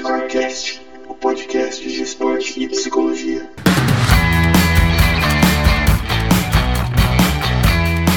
Scorecast, 0.00 0.80
o 1.08 1.14
podcast 1.14 1.86
de 1.86 2.02
esporte 2.02 2.58
e 2.58 2.66
psicologia. 2.66 3.46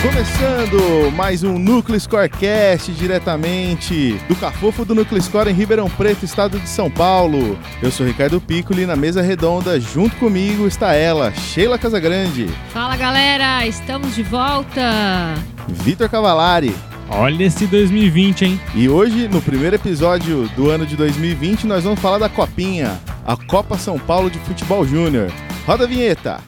Começando 0.02 1.12
mais 1.12 1.44
um 1.44 1.60
Núcleo 1.60 2.00
Scorecast 2.00 2.90
diretamente 2.94 4.14
do 4.30 4.36
Cafofo 4.38 4.86
do 4.86 4.96
Núcleo 4.96 5.22
Score 5.22 5.50
em 5.50 5.54
Ribeirão 5.54 5.90
Preto, 5.90 6.24
estado 6.24 6.58
de 6.58 6.70
São 6.70 6.90
Paulo. 6.90 7.60
Eu 7.82 7.92
sou 7.92 8.08
Ricardo 8.08 8.40
Piccoli 8.40 8.84
e 8.84 8.86
na 8.86 8.96
mesa 8.96 9.22
redonda, 9.22 9.78
junto 9.78 10.16
comigo, 10.16 10.66
está 10.66 10.94
ela, 10.94 11.34
Sheila 11.34 11.78
Casagrande, 11.78 12.48
Fala 12.70 12.96
galera, 12.96 13.68
estamos 13.68 14.16
de 14.16 14.24
volta! 14.24 15.34
Vitor 15.68 16.08
Cavalari. 16.08 16.74
Olha 17.16 17.44
esse 17.44 17.68
2020, 17.68 18.46
hein? 18.46 18.60
E 18.76 18.90
hoje, 18.90 19.28
no 19.28 19.42
primeiro 19.42 19.76
episódio 19.76 20.48
do 20.56 20.70
ano 20.70 20.86
de 20.86 20.96
2020, 20.96 21.68
nós 21.68 21.84
vamos 21.84 22.00
falar 22.00 22.18
da 22.18 22.28
Copinha, 22.30 23.00
a 23.26 23.38
Copa 23.38 23.78
São 23.78 24.00
Paulo 24.00 24.30
de 24.32 24.40
Futebol 24.40 24.86
Júnior. 24.86 25.32
Roda 25.66 25.84
a 25.84 25.88
vinheta! 25.88 26.42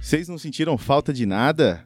Vocês 0.00 0.28
não 0.28 0.38
sentiram 0.38 0.78
falta 0.78 1.12
de 1.12 1.26
nada? 1.26 1.84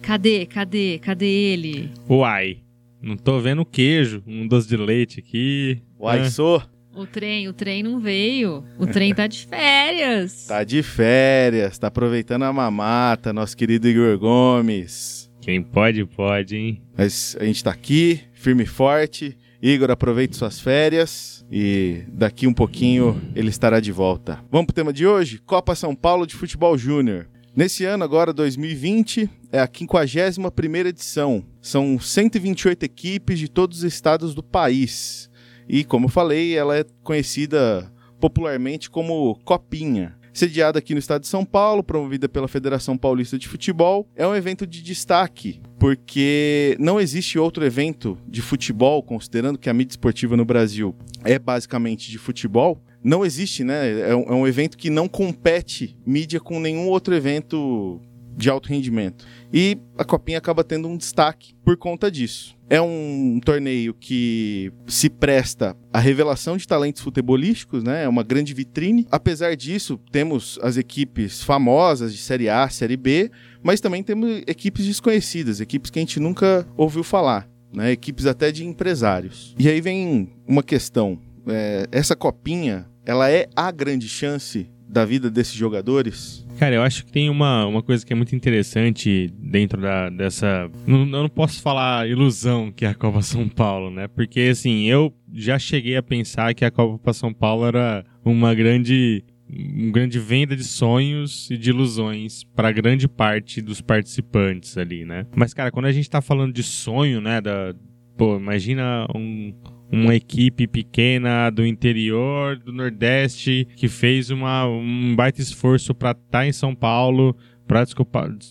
Cadê, 0.00 0.46
cadê, 0.46 0.98
cadê 0.98 1.26
ele? 1.26 1.90
Uai, 2.08 2.58
não 3.02 3.16
tô 3.16 3.40
vendo 3.40 3.64
queijo, 3.64 4.22
um 4.26 4.46
doce 4.46 4.68
de 4.68 4.76
leite 4.76 5.20
aqui. 5.20 5.82
Uai, 5.98 6.20
Ah, 6.20 6.30
sou. 6.30 6.62
O 6.98 7.06
trem, 7.06 7.46
o 7.46 7.52
trem 7.52 7.80
não 7.80 8.00
veio. 8.00 8.64
O 8.76 8.84
trem 8.84 9.14
tá 9.14 9.28
de 9.28 9.46
férias. 9.46 10.46
Tá 10.48 10.64
de 10.64 10.82
férias, 10.82 11.78
tá 11.78 11.86
aproveitando 11.86 12.42
a 12.42 12.52
mamata, 12.52 13.32
nosso 13.32 13.56
querido 13.56 13.86
Igor 13.86 14.18
Gomes. 14.18 15.30
Quem 15.40 15.62
pode, 15.62 16.04
pode, 16.04 16.56
hein? 16.56 16.82
Mas 16.96 17.36
a 17.38 17.44
gente 17.44 17.62
tá 17.62 17.70
aqui, 17.70 18.20
firme 18.32 18.64
e 18.64 18.66
forte. 18.66 19.38
Igor, 19.62 19.92
aproveite 19.92 20.36
suas 20.36 20.58
férias 20.58 21.46
e 21.52 22.02
daqui 22.08 22.48
um 22.48 22.52
pouquinho 22.52 23.22
ele 23.32 23.48
estará 23.48 23.78
de 23.78 23.92
volta. 23.92 24.40
Vamos 24.50 24.66
pro 24.66 24.74
tema 24.74 24.92
de 24.92 25.06
hoje? 25.06 25.38
Copa 25.38 25.76
São 25.76 25.94
Paulo 25.94 26.26
de 26.26 26.34
Futebol 26.34 26.76
Júnior. 26.76 27.28
Nesse 27.54 27.84
ano, 27.84 28.02
agora 28.02 28.32
2020, 28.32 29.30
é 29.52 29.60
a 29.60 29.68
51ª 29.68 30.86
edição. 30.86 31.44
São 31.62 31.96
128 31.96 32.82
equipes 32.82 33.38
de 33.38 33.48
todos 33.48 33.78
os 33.78 33.84
estados 33.84 34.34
do 34.34 34.42
país. 34.42 35.28
E, 35.68 35.84
como 35.84 36.06
eu 36.06 36.10
falei, 36.10 36.56
ela 36.56 36.76
é 36.76 36.84
conhecida 37.02 37.92
popularmente 38.18 38.88
como 38.88 39.38
Copinha. 39.44 40.16
Sediada 40.32 40.78
aqui 40.78 40.94
no 40.94 41.00
estado 41.00 41.22
de 41.22 41.26
São 41.28 41.44
Paulo, 41.44 41.82
promovida 41.82 42.28
pela 42.28 42.46
Federação 42.46 42.96
Paulista 42.96 43.36
de 43.36 43.48
Futebol, 43.48 44.08
é 44.14 44.26
um 44.26 44.36
evento 44.36 44.66
de 44.66 44.82
destaque, 44.82 45.60
porque 45.80 46.76
não 46.78 47.00
existe 47.00 47.38
outro 47.38 47.64
evento 47.64 48.16
de 48.26 48.40
futebol, 48.40 49.02
considerando 49.02 49.58
que 49.58 49.68
a 49.68 49.74
mídia 49.74 49.92
esportiva 49.92 50.36
no 50.36 50.44
Brasil 50.44 50.94
é 51.24 51.40
basicamente 51.40 52.08
de 52.08 52.18
futebol, 52.18 52.80
não 53.02 53.24
existe, 53.24 53.64
né? 53.64 54.10
É 54.10 54.14
um, 54.14 54.46
é 54.46 54.48
evento 54.48 54.76
que 54.76 54.90
não 54.90 55.08
compete 55.08 55.96
mídia 56.06 56.40
com 56.40 56.60
nenhum 56.60 56.88
outro 56.88 57.14
evento 57.14 58.00
de 58.36 58.48
alto 58.48 58.68
rendimento. 58.68 59.24
E 59.52 59.78
a 59.96 60.04
Copinha 60.04 60.38
acaba 60.38 60.62
tendo 60.62 60.88
um 60.88 60.96
destaque 60.96 61.54
por 61.64 61.76
conta 61.76 62.10
disso. 62.10 62.56
É 62.70 62.80
um 62.80 63.40
torneio 63.42 63.94
que 63.94 64.70
se 64.86 65.08
presta 65.08 65.74
à 65.90 65.98
revelação 65.98 66.56
de 66.56 66.66
talentos 66.66 67.00
futebolísticos, 67.00 67.82
né? 67.82 68.04
É 68.04 68.08
uma 68.08 68.22
grande 68.22 68.52
vitrine. 68.52 69.06
Apesar 69.10 69.56
disso, 69.56 69.98
temos 70.12 70.58
as 70.62 70.76
equipes 70.76 71.42
famosas 71.42 72.12
de 72.12 72.18
Série 72.18 72.48
A, 72.48 72.68
Série 72.68 72.96
B, 72.96 73.30
mas 73.62 73.80
também 73.80 74.02
temos 74.02 74.42
equipes 74.46 74.84
desconhecidas, 74.84 75.60
equipes 75.60 75.90
que 75.90 75.98
a 75.98 76.02
gente 76.02 76.20
nunca 76.20 76.66
ouviu 76.76 77.02
falar, 77.02 77.48
né? 77.72 77.90
Equipes 77.92 78.26
até 78.26 78.52
de 78.52 78.66
empresários. 78.66 79.54
E 79.58 79.66
aí 79.66 79.80
vem 79.80 80.30
uma 80.46 80.62
questão. 80.62 81.18
É, 81.46 81.86
essa 81.90 82.14
copinha, 82.14 82.86
ela 83.06 83.30
é 83.30 83.48
a 83.56 83.70
grande 83.70 84.06
chance 84.06 84.70
da 84.86 85.04
vida 85.04 85.30
desses 85.30 85.54
jogadores? 85.54 86.46
Cara, 86.58 86.74
eu 86.74 86.82
acho 86.82 87.06
que 87.06 87.12
tem 87.12 87.30
uma, 87.30 87.66
uma 87.66 87.82
coisa 87.82 88.04
que 88.04 88.12
é 88.12 88.16
muito 88.16 88.34
interessante 88.34 89.32
dentro 89.38 89.80
da, 89.80 90.10
dessa. 90.10 90.68
Não, 90.84 91.00
eu 91.00 91.06
não 91.06 91.28
posso 91.28 91.62
falar 91.62 92.08
ilusão 92.08 92.72
que 92.72 92.84
é 92.84 92.88
a 92.88 92.94
Copa 92.94 93.22
São 93.22 93.48
Paulo, 93.48 93.90
né? 93.90 94.08
Porque, 94.08 94.40
assim, 94.40 94.84
eu 94.86 95.14
já 95.32 95.56
cheguei 95.56 95.96
a 95.96 96.02
pensar 96.02 96.52
que 96.54 96.64
a 96.64 96.70
Copa 96.70 97.12
São 97.12 97.32
Paulo 97.32 97.64
era 97.64 98.04
uma 98.24 98.52
grande. 98.54 99.24
Uma 99.48 99.92
grande 99.92 100.18
venda 100.18 100.54
de 100.54 100.64
sonhos 100.64 101.50
e 101.50 101.56
de 101.56 101.70
ilusões 101.70 102.44
para 102.44 102.70
grande 102.70 103.08
parte 103.08 103.62
dos 103.62 103.80
participantes 103.80 104.76
ali, 104.76 105.06
né? 105.06 105.24
Mas, 105.34 105.54
cara, 105.54 105.70
quando 105.70 105.86
a 105.86 105.92
gente 105.92 106.10
tá 106.10 106.20
falando 106.20 106.52
de 106.52 106.62
sonho, 106.62 107.18
né? 107.18 107.40
Da, 107.40 107.74
pô, 108.14 108.36
imagina 108.36 109.06
um, 109.14 109.54
uma 109.90 110.14
equipe 110.14 110.66
pequena 110.66 111.50
do 111.50 111.66
interior 111.66 112.56
do 112.56 112.72
Nordeste 112.72 113.66
que 113.76 113.88
fez 113.88 114.30
uma, 114.30 114.66
um 114.66 115.14
baita 115.16 115.40
esforço 115.40 115.94
para 115.94 116.10
estar 116.10 116.24
tá 116.30 116.46
em 116.46 116.52
São 116.52 116.74
Paulo 116.74 117.36
para 117.68 117.84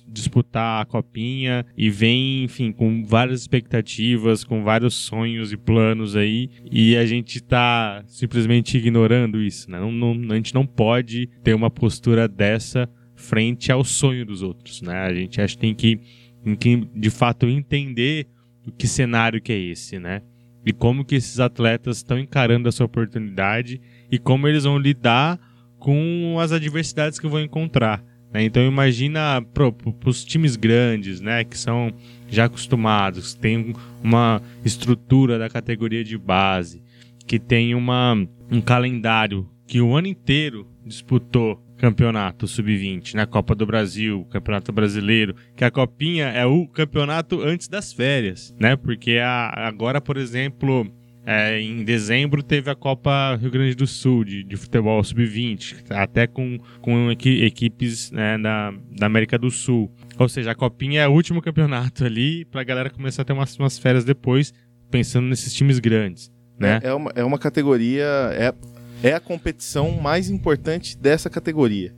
disputar 0.07 0.83
a 0.83 0.85
copinha 0.85 1.65
e 1.75 1.89
vem, 1.89 2.43
enfim, 2.43 2.71
com 2.71 3.03
várias 3.03 3.41
expectativas, 3.41 4.43
com 4.43 4.63
vários 4.63 4.93
sonhos 4.93 5.51
e 5.51 5.57
planos 5.57 6.15
aí, 6.15 6.51
e 6.71 6.95
a 6.95 7.03
gente 7.03 7.41
tá 7.41 8.03
simplesmente 8.05 8.77
ignorando 8.77 9.41
isso, 9.41 9.71
né? 9.71 9.79
Não, 9.79 9.91
não, 9.91 10.31
a 10.31 10.35
gente 10.35 10.53
não 10.53 10.67
pode 10.67 11.27
ter 11.43 11.55
uma 11.55 11.71
postura 11.71 12.27
dessa 12.27 12.87
frente 13.15 13.71
ao 13.71 13.83
sonho 13.83 14.23
dos 14.23 14.43
outros, 14.43 14.83
né? 14.83 14.95
A 14.95 15.13
gente 15.13 15.41
acha 15.41 15.55
que 15.55 15.61
tem 15.61 15.73
que, 15.73 15.99
tem 16.43 16.55
que 16.55 16.87
de 16.95 17.09
fato 17.09 17.47
entender 17.47 18.27
o 18.67 18.71
que 18.71 18.87
cenário 18.87 19.41
que 19.41 19.51
é 19.51 19.57
esse, 19.57 19.97
né? 19.97 20.21
E 20.67 20.73
como 20.73 21.05
que 21.05 21.15
esses 21.15 21.39
atletas 21.39 21.97
estão 21.97 22.19
encarando 22.19 22.67
essa 22.67 22.83
oportunidade 22.83 23.79
e 24.11 24.19
como 24.19 24.49
eles 24.49 24.65
vão 24.65 24.77
lidar 24.77 25.39
com 25.79 26.37
as 26.41 26.51
adversidades 26.51 27.17
que 27.17 27.25
vão 27.25 27.39
encontrar. 27.39 28.03
Né? 28.33 28.43
Então 28.43 28.61
imagina 28.61 29.41
para 29.53 29.71
os 30.05 30.25
times 30.25 30.57
grandes, 30.57 31.21
né, 31.21 31.45
que 31.45 31.57
são 31.57 31.93
já 32.27 32.43
acostumados, 32.45 33.33
que 33.33 33.39
têm 33.39 33.73
uma 34.03 34.41
estrutura 34.65 35.39
da 35.39 35.49
categoria 35.49 36.03
de 36.03 36.17
base, 36.17 36.83
que 37.25 37.39
tem 37.39 37.73
uma, 37.73 38.27
um 38.51 38.59
calendário 38.59 39.49
que 39.65 39.79
o 39.79 39.95
ano 39.95 40.07
inteiro 40.07 40.67
disputou 40.85 41.63
campeonato 41.77 42.47
sub-20, 42.47 43.13
na 43.13 43.25
Copa 43.25 43.53
do 43.53 43.65
Brasil, 43.65 44.25
Campeonato 44.31 44.71
Brasileiro, 44.71 45.35
que 45.55 45.63
a 45.63 45.71
Copinha 45.71 46.27
é 46.27 46.45
o 46.45 46.67
campeonato 46.67 47.41
antes 47.41 47.67
das 47.67 47.93
férias, 47.93 48.53
né? 48.59 48.75
Porque 48.75 49.19
a, 49.21 49.67
agora, 49.67 50.01
por 50.01 50.17
exemplo, 50.17 50.91
é, 51.25 51.59
em 51.59 51.83
dezembro 51.83 52.41
teve 52.41 52.71
a 52.71 52.75
Copa 52.75 53.35
Rio 53.35 53.51
Grande 53.51 53.75
do 53.75 53.85
Sul 53.85 54.23
de, 54.23 54.43
de 54.43 54.55
futebol 54.55 55.03
sub-20, 55.03 55.83
até 55.89 56.25
com, 56.25 56.57
com 56.81 57.11
equi, 57.11 57.43
equipes 57.43 58.11
né, 58.11 58.37
da, 58.37 58.73
da 58.97 59.05
América 59.05 59.37
do 59.37 59.51
Sul. 59.51 59.91
Ou 60.17 60.29
seja, 60.29 60.51
a 60.51 60.55
Copinha 60.55 61.01
é 61.01 61.07
o 61.07 61.11
último 61.11 61.41
campeonato 61.41 62.05
ali 62.05 62.45
para 62.45 62.61
a 62.61 62.63
galera 62.63 62.89
começar 62.89 63.21
a 63.21 63.25
ter 63.25 63.33
umas, 63.33 63.57
umas 63.59 63.77
férias 63.77 64.05
depois, 64.05 64.53
pensando 64.89 65.27
nesses 65.27 65.53
times 65.53 65.79
grandes. 65.79 66.31
Né? 66.57 66.79
É, 66.81 66.87
é, 66.87 66.93
uma, 66.93 67.11
é 67.13 67.23
uma 67.23 67.37
categoria. 67.37 68.05
É, 68.31 68.53
é 69.03 69.13
a 69.13 69.19
competição 69.19 69.91
mais 69.91 70.29
importante 70.29 70.97
dessa 70.97 71.29
categoria. 71.29 71.93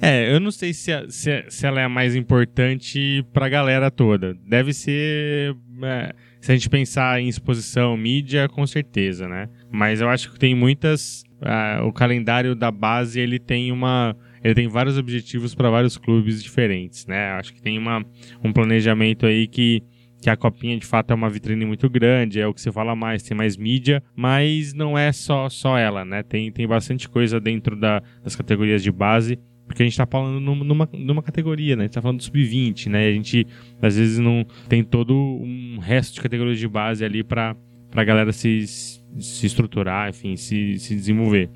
É, 0.00 0.32
eu 0.34 0.40
não 0.40 0.50
sei 0.50 0.72
se, 0.74 0.92
a, 0.92 1.08
se, 1.08 1.44
se, 1.48 1.66
ela 1.66 1.80
é 1.80 1.84
a 1.84 1.88
mais 1.88 2.14
importante 2.14 3.24
pra 3.32 3.48
galera 3.48 3.90
toda. 3.90 4.36
Deve 4.46 4.72
ser. 4.72 5.56
É, 5.82 6.14
se 6.40 6.52
a 6.52 6.54
gente 6.54 6.68
pensar 6.68 7.20
em 7.20 7.28
exposição, 7.28 7.96
mídia, 7.96 8.48
com 8.48 8.66
certeza, 8.66 9.28
né? 9.28 9.48
Mas 9.70 10.00
eu 10.00 10.08
acho 10.08 10.32
que 10.32 10.38
tem 10.38 10.54
muitas. 10.54 11.22
Uh, 11.40 11.86
o 11.86 11.92
calendário 11.92 12.54
da 12.54 12.70
base 12.70 13.20
ele 13.20 13.38
tem 13.38 13.72
uma. 13.72 14.16
Ele 14.42 14.54
tem 14.54 14.68
vários 14.68 14.98
objetivos 14.98 15.54
para 15.54 15.70
vários 15.70 15.96
clubes 15.96 16.42
diferentes, 16.42 17.06
né? 17.06 17.32
Eu 17.32 17.36
acho 17.36 17.54
que 17.54 17.62
tem 17.62 17.78
uma, 17.78 18.04
um 18.42 18.52
planejamento 18.52 19.24
aí 19.24 19.46
que 19.46 19.82
que 20.24 20.30
a 20.30 20.36
copinha 20.38 20.78
de 20.78 20.86
fato 20.86 21.10
é 21.10 21.14
uma 21.14 21.28
vitrine 21.28 21.66
muito 21.66 21.86
grande, 21.90 22.40
é 22.40 22.46
o 22.46 22.54
que 22.54 22.60
se 22.62 22.72
fala 22.72 22.96
mais, 22.96 23.22
tem 23.22 23.36
mais 23.36 23.58
mídia, 23.58 24.02
mas 24.16 24.72
não 24.72 24.96
é 24.96 25.12
só, 25.12 25.50
só 25.50 25.76
ela, 25.76 26.02
né? 26.02 26.22
Tem, 26.22 26.50
tem 26.50 26.66
bastante 26.66 27.10
coisa 27.10 27.38
dentro 27.38 27.76
da, 27.76 28.02
das 28.22 28.34
categorias 28.34 28.82
de 28.82 28.90
base, 28.90 29.38
porque 29.66 29.82
a 29.82 29.84
gente 29.84 29.98
tá 29.98 30.06
falando 30.06 30.40
numa, 30.40 30.88
numa 30.94 31.22
categoria, 31.22 31.76
né? 31.76 31.82
A 31.82 31.86
gente 31.88 31.92
tá 31.92 32.00
falando 32.00 32.16
do 32.16 32.24
sub-20, 32.24 32.86
né? 32.86 33.06
A 33.06 33.12
gente 33.12 33.46
às 33.82 33.98
vezes 33.98 34.18
não 34.18 34.46
tem 34.66 34.82
todo 34.82 35.14
um 35.14 35.78
resto 35.78 36.14
de 36.14 36.22
categorias 36.22 36.58
de 36.58 36.68
base 36.68 37.04
ali 37.04 37.22
para 37.22 37.54
a 37.94 38.04
galera 38.04 38.32
se, 38.32 38.66
se 38.66 39.44
estruturar, 39.44 40.08
enfim, 40.08 40.36
se, 40.36 40.78
se 40.78 40.94
desenvolver. 40.94 41.50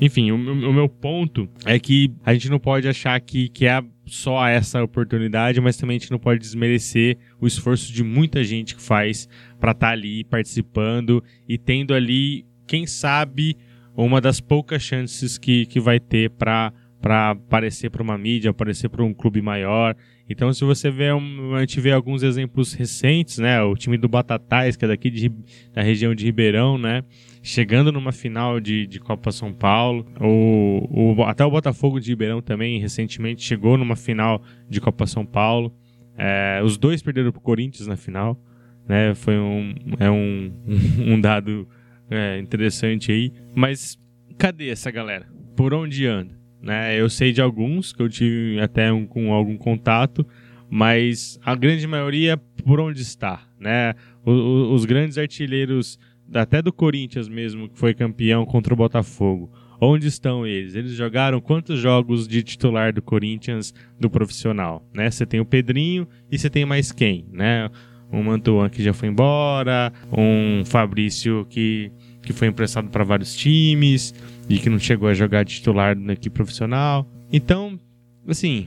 Enfim, 0.00 0.32
o, 0.32 0.34
o, 0.34 0.72
meu 0.72 0.88
ponto 0.88 1.48
é 1.64 1.78
que 1.78 2.12
a 2.24 2.32
gente 2.32 2.50
não 2.50 2.58
pode 2.58 2.88
achar 2.88 3.20
que, 3.20 3.48
que 3.48 3.64
é 3.64 3.80
só 4.14 4.46
essa 4.46 4.82
oportunidade, 4.82 5.60
mas 5.60 5.76
também 5.76 5.96
a 5.96 5.98
gente 6.00 6.10
não 6.10 6.18
pode 6.18 6.40
desmerecer 6.40 7.18
o 7.40 7.46
esforço 7.46 7.92
de 7.92 8.02
muita 8.02 8.42
gente 8.44 8.74
que 8.74 8.82
faz 8.82 9.28
para 9.58 9.72
estar 9.72 9.88
tá 9.88 9.92
ali 9.92 10.24
participando 10.24 11.22
e 11.48 11.58
tendo 11.58 11.94
ali, 11.94 12.46
quem 12.66 12.86
sabe, 12.86 13.56
uma 13.96 14.20
das 14.20 14.40
poucas 14.40 14.82
chances 14.82 15.36
que, 15.38 15.66
que 15.66 15.80
vai 15.80 15.98
ter 15.98 16.30
para 16.30 16.72
para 17.00 17.30
aparecer 17.30 17.90
para 17.90 18.02
uma 18.02 18.18
mídia, 18.18 18.50
aparecer 18.50 18.88
para 18.88 19.04
um 19.04 19.14
clube 19.14 19.40
maior. 19.40 19.94
Então, 20.28 20.52
se 20.52 20.64
você 20.64 20.90
vê, 20.90 21.12
um, 21.12 21.54
a 21.54 21.60
gente 21.60 21.80
vê 21.80 21.92
alguns 21.92 22.22
exemplos 22.22 22.74
recentes, 22.74 23.38
né? 23.38 23.62
O 23.62 23.74
time 23.74 23.96
do 23.96 24.08
Batatais, 24.08 24.76
que 24.76 24.84
é 24.84 24.88
daqui 24.88 25.10
de, 25.10 25.32
da 25.72 25.80
região 25.80 26.14
de 26.14 26.24
Ribeirão, 26.24 26.76
né? 26.76 27.02
Chegando 27.42 27.90
numa 27.92 28.12
final 28.12 28.60
de, 28.60 28.86
de 28.86 28.98
Copa 28.98 29.30
São 29.32 29.52
Paulo. 29.52 30.06
O, 30.20 31.14
o, 31.16 31.22
até 31.22 31.44
o 31.44 31.50
Botafogo 31.50 32.00
de 32.00 32.10
Ribeirão 32.10 32.42
também, 32.42 32.78
recentemente, 32.80 33.42
chegou 33.42 33.78
numa 33.78 33.96
final 33.96 34.42
de 34.68 34.80
Copa 34.80 35.06
São 35.06 35.24
Paulo. 35.24 35.72
É, 36.16 36.60
os 36.62 36.76
dois 36.76 37.00
perderam 37.00 37.30
para 37.30 37.38
o 37.38 37.42
Corinthians 37.42 37.86
na 37.86 37.96
final. 37.96 38.38
Né? 38.86 39.14
Foi 39.14 39.38
um, 39.38 39.74
é 39.98 40.10
um, 40.10 40.52
um 41.14 41.20
dado 41.20 41.66
é, 42.10 42.38
interessante 42.38 43.12
aí. 43.12 43.32
Mas 43.54 43.98
cadê 44.36 44.68
essa 44.68 44.90
galera? 44.90 45.26
Por 45.56 45.72
onde 45.72 46.06
anda? 46.06 46.37
Né? 46.62 47.00
Eu 47.00 47.08
sei 47.08 47.32
de 47.32 47.40
alguns 47.40 47.92
que 47.92 48.02
eu 48.02 48.08
tive 48.08 48.60
até 48.60 48.92
um, 48.92 49.06
com 49.06 49.32
algum 49.32 49.56
contato, 49.56 50.26
mas 50.68 51.38
a 51.44 51.54
grande 51.54 51.86
maioria 51.86 52.36
por 52.64 52.80
onde 52.80 53.00
está, 53.00 53.42
né? 53.58 53.94
O, 54.24 54.30
o, 54.30 54.74
os 54.74 54.84
grandes 54.84 55.16
artilheiros, 55.16 55.98
até 56.34 56.60
do 56.60 56.72
Corinthians 56.72 57.28
mesmo, 57.28 57.68
que 57.68 57.78
foi 57.78 57.94
campeão 57.94 58.44
contra 58.44 58.74
o 58.74 58.76
Botafogo, 58.76 59.50
onde 59.80 60.06
estão 60.06 60.46
eles? 60.46 60.74
Eles 60.74 60.92
jogaram 60.92 61.40
quantos 61.40 61.78
jogos 61.78 62.28
de 62.28 62.42
titular 62.42 62.92
do 62.92 63.00
Corinthians 63.00 63.72
do 63.98 64.10
profissional, 64.10 64.86
né? 64.92 65.10
Você 65.10 65.24
tem 65.24 65.40
o 65.40 65.46
Pedrinho 65.46 66.06
e 66.30 66.38
você 66.38 66.50
tem 66.50 66.66
mais 66.66 66.92
quem, 66.92 67.24
né? 67.32 67.70
Um 68.12 68.22
Mantuan 68.22 68.68
que 68.68 68.82
já 68.82 68.92
foi 68.92 69.08
embora, 69.08 69.92
um 70.12 70.64
Fabrício 70.64 71.46
que, 71.48 71.92
que 72.22 72.32
foi 72.32 72.48
emprestado 72.48 72.88
para 72.88 73.04
vários 73.04 73.34
times 73.34 74.14
e 74.48 74.58
que 74.58 74.70
não 74.70 74.78
chegou 74.78 75.08
a 75.08 75.14
jogar 75.14 75.44
titular 75.44 75.96
na 75.96 76.14
equipe 76.14 76.34
profissional. 76.34 77.06
Então, 77.32 77.78
assim, 78.26 78.66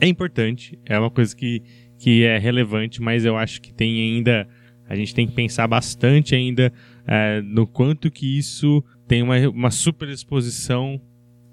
é 0.00 0.06
importante, 0.06 0.78
é 0.86 0.98
uma 0.98 1.10
coisa 1.10 1.34
que, 1.34 1.62
que 1.98 2.24
é 2.24 2.38
relevante, 2.38 3.02
mas 3.02 3.24
eu 3.24 3.36
acho 3.36 3.60
que 3.60 3.72
tem 3.72 4.16
ainda. 4.16 4.48
A 4.88 4.96
gente 4.96 5.14
tem 5.14 5.26
que 5.26 5.32
pensar 5.32 5.68
bastante 5.68 6.34
ainda 6.34 6.72
é, 7.06 7.40
no 7.42 7.66
quanto 7.66 8.10
que 8.10 8.38
isso 8.38 8.82
tem 9.06 9.22
uma, 9.22 9.36
uma 9.48 9.70
superexposição 9.70 11.00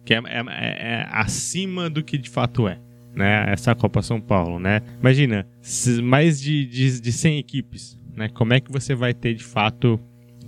que 0.05 0.13
é, 0.13 0.17
é, 0.17 0.21
é, 0.47 1.01
é 1.01 1.07
acima 1.11 1.89
do 1.89 2.03
que 2.03 2.17
de 2.17 2.29
fato 2.29 2.67
é. 2.67 2.79
Né, 3.13 3.51
essa 3.51 3.73
Copa 3.73 4.03
São 4.03 4.21
Paulo, 4.21 4.59
né? 4.59 4.83
Imagina, 4.99 5.47
mais 6.03 6.39
de, 6.39 6.67
de, 6.67 7.01
de 7.01 7.11
100 7.11 7.39
equipes, 7.39 7.99
né? 8.15 8.29
Como 8.29 8.53
é 8.53 8.59
que 8.59 8.71
você 8.71 8.93
vai 8.93 9.11
ter 9.11 9.33
de 9.33 9.43
fato 9.43 9.99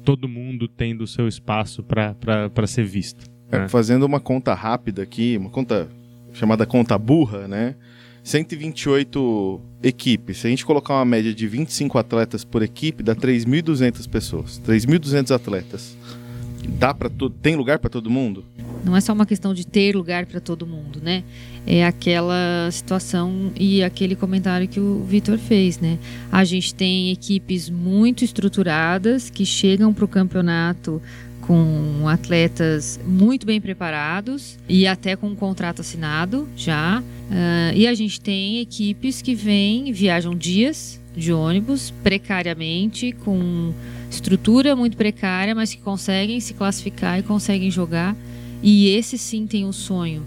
todo 0.09 0.27
mundo 0.27 0.67
tendo 0.67 1.03
o 1.03 1.07
seu 1.07 1.27
espaço 1.27 1.83
para 1.83 2.65
ser 2.65 2.83
visto. 2.83 3.29
É, 3.51 3.59
né? 3.59 3.67
Fazendo 3.67 4.07
uma 4.07 4.19
conta 4.19 4.55
rápida 4.55 5.03
aqui, 5.03 5.37
uma 5.37 5.51
conta 5.51 5.87
chamada 6.33 6.65
conta 6.65 6.97
burra, 6.97 7.47
né? 7.47 7.75
128 8.23 9.61
equipes. 9.83 10.39
Se 10.39 10.47
a 10.47 10.49
gente 10.49 10.65
colocar 10.65 10.95
uma 10.95 11.05
média 11.05 11.31
de 11.31 11.47
25 11.47 11.95
atletas 11.99 12.43
por 12.43 12.63
equipe, 12.63 13.03
dá 13.03 13.15
3.200 13.15 14.09
pessoas. 14.09 14.59
3.200 14.65 15.29
atletas. 15.29 15.95
Dá 16.67 16.93
para 16.93 17.09
tem 17.41 17.55
lugar 17.55 17.79
para 17.79 17.89
todo 17.89 18.09
mundo? 18.09 18.43
Não 18.83 18.95
é 18.95 19.01
só 19.01 19.13
uma 19.13 19.25
questão 19.25 19.53
de 19.53 19.65
ter 19.65 19.95
lugar 19.95 20.25
para 20.25 20.39
todo 20.39 20.65
mundo, 20.65 20.99
né? 21.01 21.23
É 21.67 21.85
aquela 21.85 22.69
situação 22.71 23.51
e 23.55 23.83
aquele 23.83 24.15
comentário 24.15 24.67
que 24.67 24.79
o 24.79 25.03
Vitor 25.03 25.37
fez, 25.37 25.79
né? 25.79 25.99
A 26.31 26.43
gente 26.43 26.73
tem 26.73 27.11
equipes 27.11 27.69
muito 27.69 28.23
estruturadas 28.23 29.29
que 29.29 29.45
chegam 29.45 29.93
para 29.93 30.05
o 30.05 30.07
campeonato 30.07 31.01
com 31.41 32.07
atletas 32.07 32.99
muito 33.03 33.43
bem 33.45 33.59
preparados 33.59 34.57
e 34.69 34.85
até 34.85 35.15
com 35.15 35.29
um 35.29 35.35
contrato 35.35 35.81
assinado 35.81 36.47
já. 36.55 37.01
Uh, 37.01 37.75
e 37.75 37.87
a 37.87 37.93
gente 37.93 38.21
tem 38.21 38.59
equipes 38.59 39.21
que 39.21 39.33
vêm, 39.33 39.91
viajam 39.91 40.35
dias 40.35 41.01
de 41.15 41.33
ônibus 41.33 41.91
precariamente, 42.03 43.11
com 43.11 43.73
estrutura 44.09 44.75
muito 44.75 44.97
precária, 44.97 45.53
mas 45.53 45.73
que 45.73 45.81
conseguem 45.81 46.39
se 46.39 46.53
classificar 46.53 47.19
e 47.19 47.23
conseguem 47.23 47.69
jogar 47.69 48.15
e 48.61 48.89
esse 48.89 49.17
sim 49.17 49.47
tem 49.47 49.65
um 49.65 49.71
sonho. 49.71 50.23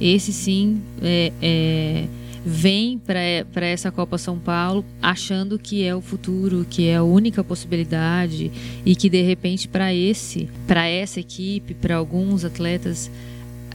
Esse 0.00 0.32
sim 0.32 0.82
é, 1.00 1.32
é, 1.40 2.04
vem 2.44 2.98
para 2.98 3.66
essa 3.66 3.90
Copa 3.90 4.18
São 4.18 4.38
Paulo 4.38 4.84
achando 5.00 5.58
que 5.58 5.84
é 5.84 5.94
o 5.94 6.00
futuro, 6.00 6.66
que 6.68 6.88
é 6.88 6.96
a 6.96 7.02
única 7.02 7.42
possibilidade 7.42 8.50
e 8.84 8.96
que 8.96 9.08
de 9.08 9.22
repente 9.22 9.68
para 9.68 9.94
esse, 9.94 10.48
para 10.66 10.86
essa 10.86 11.20
equipe, 11.20 11.74
para 11.74 11.96
alguns 11.96 12.44
atletas, 12.44 13.10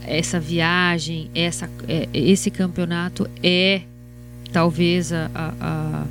essa 0.06 0.38
viagem, 0.38 1.30
essa, 1.34 1.68
é, 1.88 2.08
esse 2.12 2.50
campeonato 2.50 3.28
é 3.42 3.82
talvez 4.52 5.12
a, 5.12 5.30
a, 5.34 6.06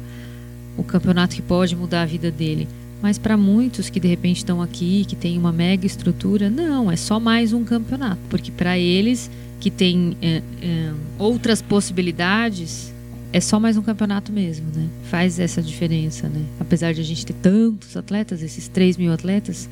o 0.78 0.84
campeonato 0.84 1.36
que 1.36 1.42
pode 1.42 1.76
mudar 1.76 2.04
a 2.04 2.06
vida 2.06 2.32
dele. 2.32 2.68
Mas 3.02 3.18
para 3.18 3.38
muitos 3.38 3.90
que 3.90 4.00
de 4.00 4.08
repente 4.08 4.38
estão 4.38 4.62
aqui, 4.62 5.06
que 5.06 5.16
tem 5.16 5.38
uma 5.38 5.52
mega 5.52 5.86
estrutura, 5.86 6.50
não, 6.50 6.92
é 6.92 6.96
só 6.96 7.20
mais 7.20 7.54
um 7.54 7.64
campeonato. 7.64 8.20
Porque 8.30 8.52
para 8.52 8.78
eles 8.78 9.30
que 9.60 9.70
têm 9.70 10.18
é, 10.22 10.42
é, 10.62 10.94
outras 11.18 11.62
possibilidades, 11.62 12.94
é 13.32 13.40
só 13.40 13.60
mais 13.60 13.78
um 13.78 13.82
campeonato 13.82 14.32
mesmo, 14.32 14.68
né? 14.74 14.88
Faz 15.04 15.40
essa 15.40 15.62
diferença, 15.62 16.28
né? 16.28 16.44
Apesar 16.60 16.94
de 16.94 17.02
a 17.02 17.04
gente 17.04 17.26
ter 17.26 17.34
tantos 17.34 17.96
atletas, 17.96 18.42
esses 18.42 18.68
3 18.68 18.98
mil 18.98 19.12
atletas, 19.12 19.70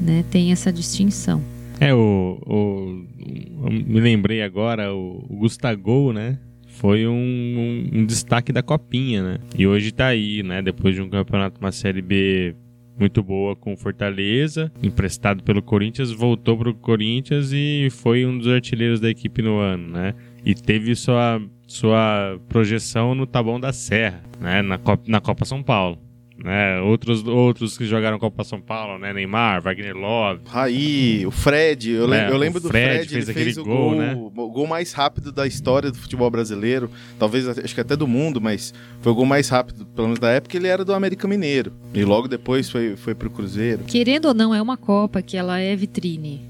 né? 0.00 0.24
Tem 0.30 0.52
essa 0.52 0.72
distinção. 0.72 1.42
É, 1.78 1.94
o, 1.94 2.38
o 2.46 3.70
me 3.70 4.00
lembrei 4.00 4.42
agora, 4.42 4.92
o, 4.94 5.24
o 5.28 5.36
Gustavo, 5.36 6.12
né? 6.12 6.38
Foi 6.70 7.06
um, 7.06 7.12
um, 7.12 8.00
um, 8.00 8.06
destaque 8.06 8.52
da 8.52 8.62
Copinha, 8.62 9.22
né? 9.22 9.38
E 9.56 9.66
hoje 9.66 9.92
tá 9.92 10.06
aí, 10.06 10.42
né? 10.42 10.62
Depois 10.62 10.94
de 10.94 11.02
um 11.02 11.08
campeonato, 11.08 11.60
uma 11.60 11.72
Série 11.72 12.00
B 12.00 12.54
muito 12.98 13.22
boa 13.22 13.56
com 13.56 13.76
Fortaleza, 13.76 14.70
emprestado 14.82 15.42
pelo 15.42 15.62
Corinthians, 15.62 16.10
voltou 16.10 16.56
pro 16.58 16.74
Corinthians 16.74 17.50
e 17.52 17.88
foi 17.90 18.26
um 18.26 18.36
dos 18.36 18.48
artilheiros 18.48 19.00
da 19.00 19.08
equipe 19.08 19.40
no 19.40 19.58
ano, 19.58 19.88
né? 19.88 20.14
E 20.44 20.54
teve 20.54 20.94
sua, 20.94 21.40
sua 21.66 22.38
projeção 22.48 23.14
no 23.14 23.26
Taboão 23.26 23.58
da 23.58 23.72
Serra, 23.72 24.22
né? 24.38 24.60
Na 24.60 24.76
Copa, 24.76 25.04
na 25.06 25.20
Copa 25.20 25.44
São 25.44 25.62
Paulo. 25.62 25.98
Né? 26.42 26.80
Outros, 26.80 27.24
outros 27.26 27.76
que 27.76 27.84
jogaram 27.84 28.18
Copa 28.18 28.44
São 28.44 28.60
Paulo, 28.60 28.98
né? 28.98 29.12
Neymar, 29.12 29.62
Wagner 29.62 29.96
Love. 29.96 30.40
Raí, 30.46 31.26
o 31.26 31.30
Fred. 31.30 31.90
Eu, 31.90 32.12
É, 32.12 32.30
eu 32.30 32.36
lembro 32.36 32.58
o 32.58 32.62
do 32.62 32.68
Fred 32.68 32.96
Fred, 32.98 33.08
fez 33.08 33.28
ele 33.28 33.30
aquele 33.30 33.44
fez 33.44 33.58
o 33.58 33.64
gol, 33.64 33.90
gol, 33.90 33.94
né? 33.94 34.14
o 34.14 34.50
gol 34.50 34.66
mais 34.66 34.92
rápido 34.92 35.30
da 35.30 35.46
história 35.46 35.90
do 35.90 35.98
futebol 35.98 36.30
brasileiro. 36.30 36.90
Talvez, 37.18 37.46
acho 37.46 37.74
que 37.74 37.80
até 37.80 37.94
do 37.94 38.06
mundo, 38.06 38.40
mas 38.40 38.72
foi 39.00 39.12
o 39.12 39.14
gol 39.14 39.26
mais 39.26 39.48
rápido, 39.48 39.84
pelo 39.86 40.08
menos 40.08 40.18
da 40.18 40.30
época, 40.30 40.56
ele 40.56 40.66
era 40.66 40.84
do 40.84 40.94
América 40.94 41.28
Mineiro. 41.28 41.72
E 41.92 42.04
logo 42.04 42.26
depois 42.26 42.70
foi, 42.70 42.96
foi 42.96 43.14
pro 43.14 43.30
Cruzeiro. 43.30 43.84
Querendo 43.86 44.26
ou 44.26 44.34
não, 44.34 44.54
é 44.54 44.60
uma 44.62 44.76
Copa 44.76 45.20
que 45.20 45.36
ela 45.36 45.58
é 45.58 45.76
vitrine. 45.76 46.49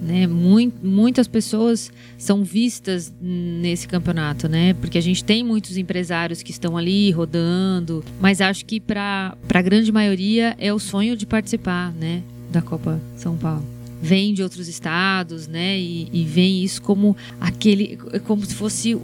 Né? 0.00 0.26
Mui- 0.28 0.72
muitas 0.82 1.26
pessoas 1.26 1.90
são 2.16 2.44
vistas 2.44 3.12
nesse 3.20 3.88
campeonato, 3.88 4.48
né? 4.48 4.72
Porque 4.74 4.96
a 4.96 5.00
gente 5.00 5.24
tem 5.24 5.42
muitos 5.42 5.76
empresários 5.76 6.40
que 6.40 6.52
estão 6.52 6.76
ali 6.76 7.10
rodando, 7.10 8.04
mas 8.20 8.40
acho 8.40 8.64
que 8.64 8.78
para 8.78 9.36
a 9.52 9.62
grande 9.62 9.90
maioria 9.90 10.54
é 10.58 10.72
o 10.72 10.78
sonho 10.78 11.16
de 11.16 11.26
participar, 11.26 11.92
né? 11.92 12.22
Da 12.52 12.62
Copa 12.62 13.00
São 13.16 13.36
Paulo. 13.36 13.64
Vem 14.00 14.32
de 14.32 14.42
outros 14.44 14.68
estados, 14.68 15.48
né? 15.48 15.76
E, 15.76 16.08
e 16.12 16.24
vem 16.24 16.62
isso 16.62 16.80
como 16.80 17.16
aquele, 17.40 17.98
como 18.24 18.46
se 18.46 18.54
fosse 18.54 18.96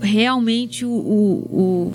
realmente 0.00 0.84
o, 0.84 0.90
o, 0.90 1.92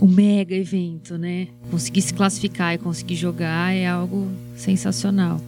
o, 0.00 0.04
o 0.04 0.06
mega 0.06 0.54
evento, 0.54 1.16
né? 1.16 1.48
Conseguir 1.70 2.02
se 2.02 2.12
classificar 2.12 2.74
e 2.74 2.78
conseguir 2.78 3.16
jogar 3.16 3.74
é 3.74 3.86
algo 3.86 4.28
sensacional. 4.56 5.40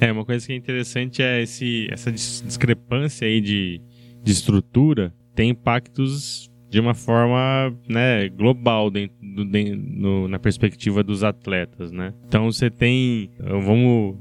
É, 0.00 0.12
uma 0.12 0.24
coisa 0.24 0.46
que 0.46 0.52
é 0.52 0.56
interessante 0.56 1.22
é 1.22 1.42
esse, 1.42 1.88
essa 1.90 2.10
dis- 2.12 2.42
discrepância 2.46 3.26
aí 3.26 3.40
de, 3.40 3.80
de 4.22 4.32
estrutura 4.32 5.12
tem 5.34 5.50
impactos 5.50 6.50
de 6.70 6.78
uma 6.78 6.94
forma 6.94 7.74
né, 7.88 8.28
global 8.28 8.90
dentro 8.90 9.16
do- 9.22 9.44
den- 9.44 9.74
no- 9.74 10.28
na 10.28 10.38
perspectiva 10.38 11.02
dos 11.02 11.24
atletas, 11.24 11.90
né? 11.90 12.12
Então 12.26 12.50
você 12.50 12.70
tem, 12.70 13.30
vamos 13.40 14.16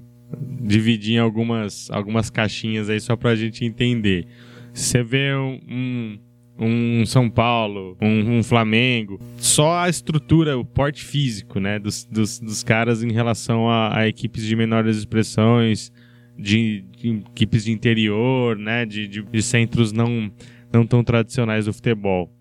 dividir 0.62 1.16
em 1.16 1.20
algumas, 1.20 1.90
algumas 1.92 2.30
caixinhas 2.30 2.90
aí 2.90 3.00
só 3.00 3.16
pra 3.16 3.36
gente 3.36 3.64
entender. 3.66 4.28
Você 4.74 5.04
vê 5.04 5.34
um, 5.36 5.60
um, 5.70 6.20
um 6.60 7.06
São 7.06 7.30
Paulo, 7.30 7.96
um, 8.02 8.38
um 8.38 8.44
Flamengo, 8.44 9.20
só 9.38 9.80
a 9.80 9.90
estrutura, 9.90 10.58
o 10.58 10.66
porte 10.66 11.04
físico, 11.04 11.60
né, 11.60 11.78
dos, 11.80 12.06
dos, 12.06 12.40
dos 12.40 12.64
caras 12.64 13.04
em 13.04 13.12
relação 13.12 13.70
a, 13.70 14.00
a 14.00 14.08
equipes 14.08 14.44
de 14.44 14.56
menores 14.56 14.98
expressões, 14.98 15.92
de, 16.38 16.84
de 16.98 17.24
equipes 17.32 17.66
de 17.66 17.72
interior, 17.72 18.58
né, 18.58 18.86
de, 18.86 19.08
de, 19.08 19.22
de 19.22 19.42
centros 19.42 19.92
não, 19.92 20.32
não 20.72 20.86
tão 20.86 21.04
tradicionais 21.04 21.66
do 21.66 21.74
futebol. 21.74 22.32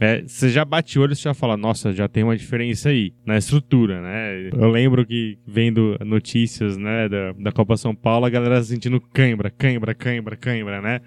é, 0.00 0.22
você 0.22 0.48
já 0.48 0.64
bate 0.64 0.98
o 0.98 1.02
olho 1.02 1.12
e 1.12 1.16
já 1.16 1.34
fala, 1.34 1.56
nossa, 1.56 1.92
já 1.92 2.06
tem 2.06 2.22
uma 2.22 2.36
diferença 2.36 2.90
aí 2.90 3.12
na 3.26 3.36
estrutura, 3.36 4.00
né? 4.00 4.50
Eu 4.52 4.70
lembro 4.70 5.04
que 5.04 5.38
vendo 5.44 5.96
notícias, 6.04 6.76
né, 6.76 7.08
da, 7.08 7.32
da 7.32 7.50
Copa 7.52 7.76
São 7.76 7.94
Paulo, 7.94 8.24
a 8.24 8.30
galera 8.30 8.62
sentindo 8.62 9.00
cãibra, 9.00 9.50
cãibra, 9.50 9.94
cãibra, 9.94 10.36
cãibra, 10.36 10.80
né? 10.80 11.00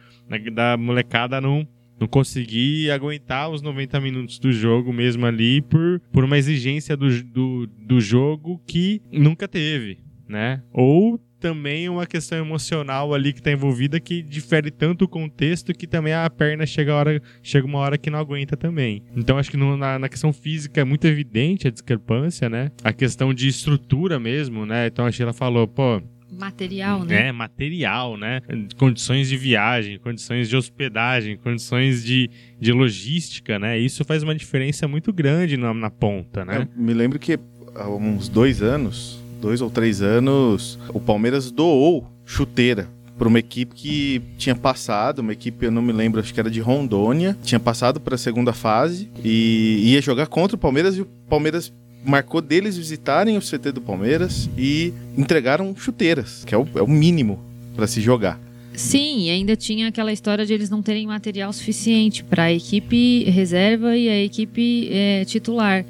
Da 0.51 0.75
molecada 0.75 1.39
não 1.39 1.65
não 2.01 2.07
conseguir 2.07 2.89
aguentar 2.89 3.49
os 3.49 3.61
90 3.61 3.99
minutos 4.01 4.39
do 4.39 4.51
jogo 4.51 4.91
mesmo 4.91 5.25
ali 5.25 5.61
por, 5.61 6.01
por 6.11 6.23
uma 6.23 6.37
exigência 6.37 6.97
do, 6.97 7.23
do, 7.23 7.67
do 7.67 8.01
jogo 8.01 8.59
que 8.65 9.01
nunca 9.11 9.47
teve, 9.47 9.99
né? 10.27 10.63
Ou 10.73 11.19
também 11.39 11.89
uma 11.89 12.05
questão 12.05 12.37
emocional 12.37 13.13
ali 13.13 13.33
que 13.33 13.39
está 13.39 13.51
envolvida 13.51 13.99
que 13.99 14.21
difere 14.21 14.69
tanto 14.69 15.05
o 15.05 15.07
contexto 15.07 15.73
que 15.73 15.87
também 15.87 16.13
a 16.13 16.29
perna 16.29 16.65
chega, 16.67 16.93
a 16.93 16.95
hora, 16.95 17.21
chega 17.41 17.65
uma 17.65 17.79
hora 17.79 17.97
que 17.97 18.11
não 18.11 18.19
aguenta 18.19 18.55
também. 18.55 19.03
Então 19.15 19.37
acho 19.37 19.49
que 19.49 19.57
no, 19.57 19.75
na, 19.75 19.97
na, 19.97 20.07
questão 20.07 20.31
física 20.31 20.81
é 20.81 20.83
muito 20.83 21.05
evidente 21.05 21.67
a 21.67 21.71
discrepância, 21.71 22.47
né? 22.47 22.71
A 22.83 22.93
questão 22.93 23.33
de 23.33 23.47
estrutura 23.47 24.19
mesmo, 24.19 24.65
né? 24.65 24.87
Então 24.87 25.05
a 25.05 25.11
Sheila 25.11 25.33
falou, 25.33 25.67
pô, 25.67 26.01
Material, 26.31 27.03
né? 27.03 27.27
É, 27.27 27.31
material, 27.31 28.17
né? 28.17 28.41
Condições 28.77 29.27
de 29.27 29.35
viagem, 29.35 29.99
condições 29.99 30.47
de 30.47 30.55
hospedagem, 30.55 31.37
condições 31.37 32.03
de, 32.03 32.29
de 32.59 32.71
logística, 32.71 33.59
né? 33.59 33.77
Isso 33.77 34.05
faz 34.05 34.23
uma 34.23 34.33
diferença 34.33 34.87
muito 34.87 35.11
grande 35.11 35.57
na, 35.57 35.73
na 35.73 35.89
ponta, 35.89 36.45
né? 36.45 36.67
Eu 36.75 36.83
me 36.83 36.93
lembro 36.93 37.19
que 37.19 37.37
há 37.75 37.89
uns 37.89 38.29
dois 38.29 38.61
anos, 38.61 39.21
dois 39.41 39.61
ou 39.61 39.69
três 39.69 40.01
anos, 40.01 40.79
o 40.89 40.99
Palmeiras 40.99 41.51
doou 41.51 42.09
chuteira 42.25 42.87
para 43.17 43.27
uma 43.27 43.37
equipe 43.37 43.75
que 43.75 44.21
tinha 44.37 44.55
passado, 44.55 45.19
uma 45.19 45.33
equipe, 45.33 45.65
eu 45.65 45.71
não 45.71 45.81
me 45.81 45.93
lembro, 45.93 46.19
acho 46.19 46.33
que 46.33 46.39
era 46.39 46.49
de 46.49 46.59
Rondônia, 46.59 47.37
tinha 47.43 47.59
passado 47.59 47.99
para 47.99 48.15
a 48.15 48.17
segunda 48.17 48.51
fase 48.51 49.11
e 49.23 49.91
ia 49.91 50.01
jogar 50.01 50.25
contra 50.25 50.55
o 50.55 50.59
Palmeiras 50.59 50.97
e 50.97 51.01
o 51.01 51.05
Palmeiras 51.29 51.71
marcou 52.03 52.41
deles 52.41 52.77
visitarem 52.77 53.37
o 53.37 53.41
CT 53.41 53.71
do 53.73 53.81
Palmeiras 53.81 54.49
e 54.57 54.93
entregaram 55.17 55.75
chuteiras, 55.75 56.43
que 56.45 56.53
é 56.53 56.57
o, 56.57 56.67
é 56.75 56.81
o 56.81 56.87
mínimo 56.87 57.39
para 57.75 57.87
se 57.87 58.01
jogar. 58.01 58.39
Sim, 58.73 59.25
e 59.25 59.29
ainda 59.29 59.55
tinha 59.55 59.87
aquela 59.87 60.13
história 60.13 60.45
de 60.45 60.53
eles 60.53 60.69
não 60.69 60.81
terem 60.81 61.05
material 61.05 61.51
suficiente 61.51 62.23
para 62.23 62.43
a 62.43 62.53
equipe 62.53 63.25
reserva 63.25 63.97
e 63.97 64.07
a 64.07 64.23
equipe 64.23 64.87
é, 64.91 65.25
titular. 65.25 65.85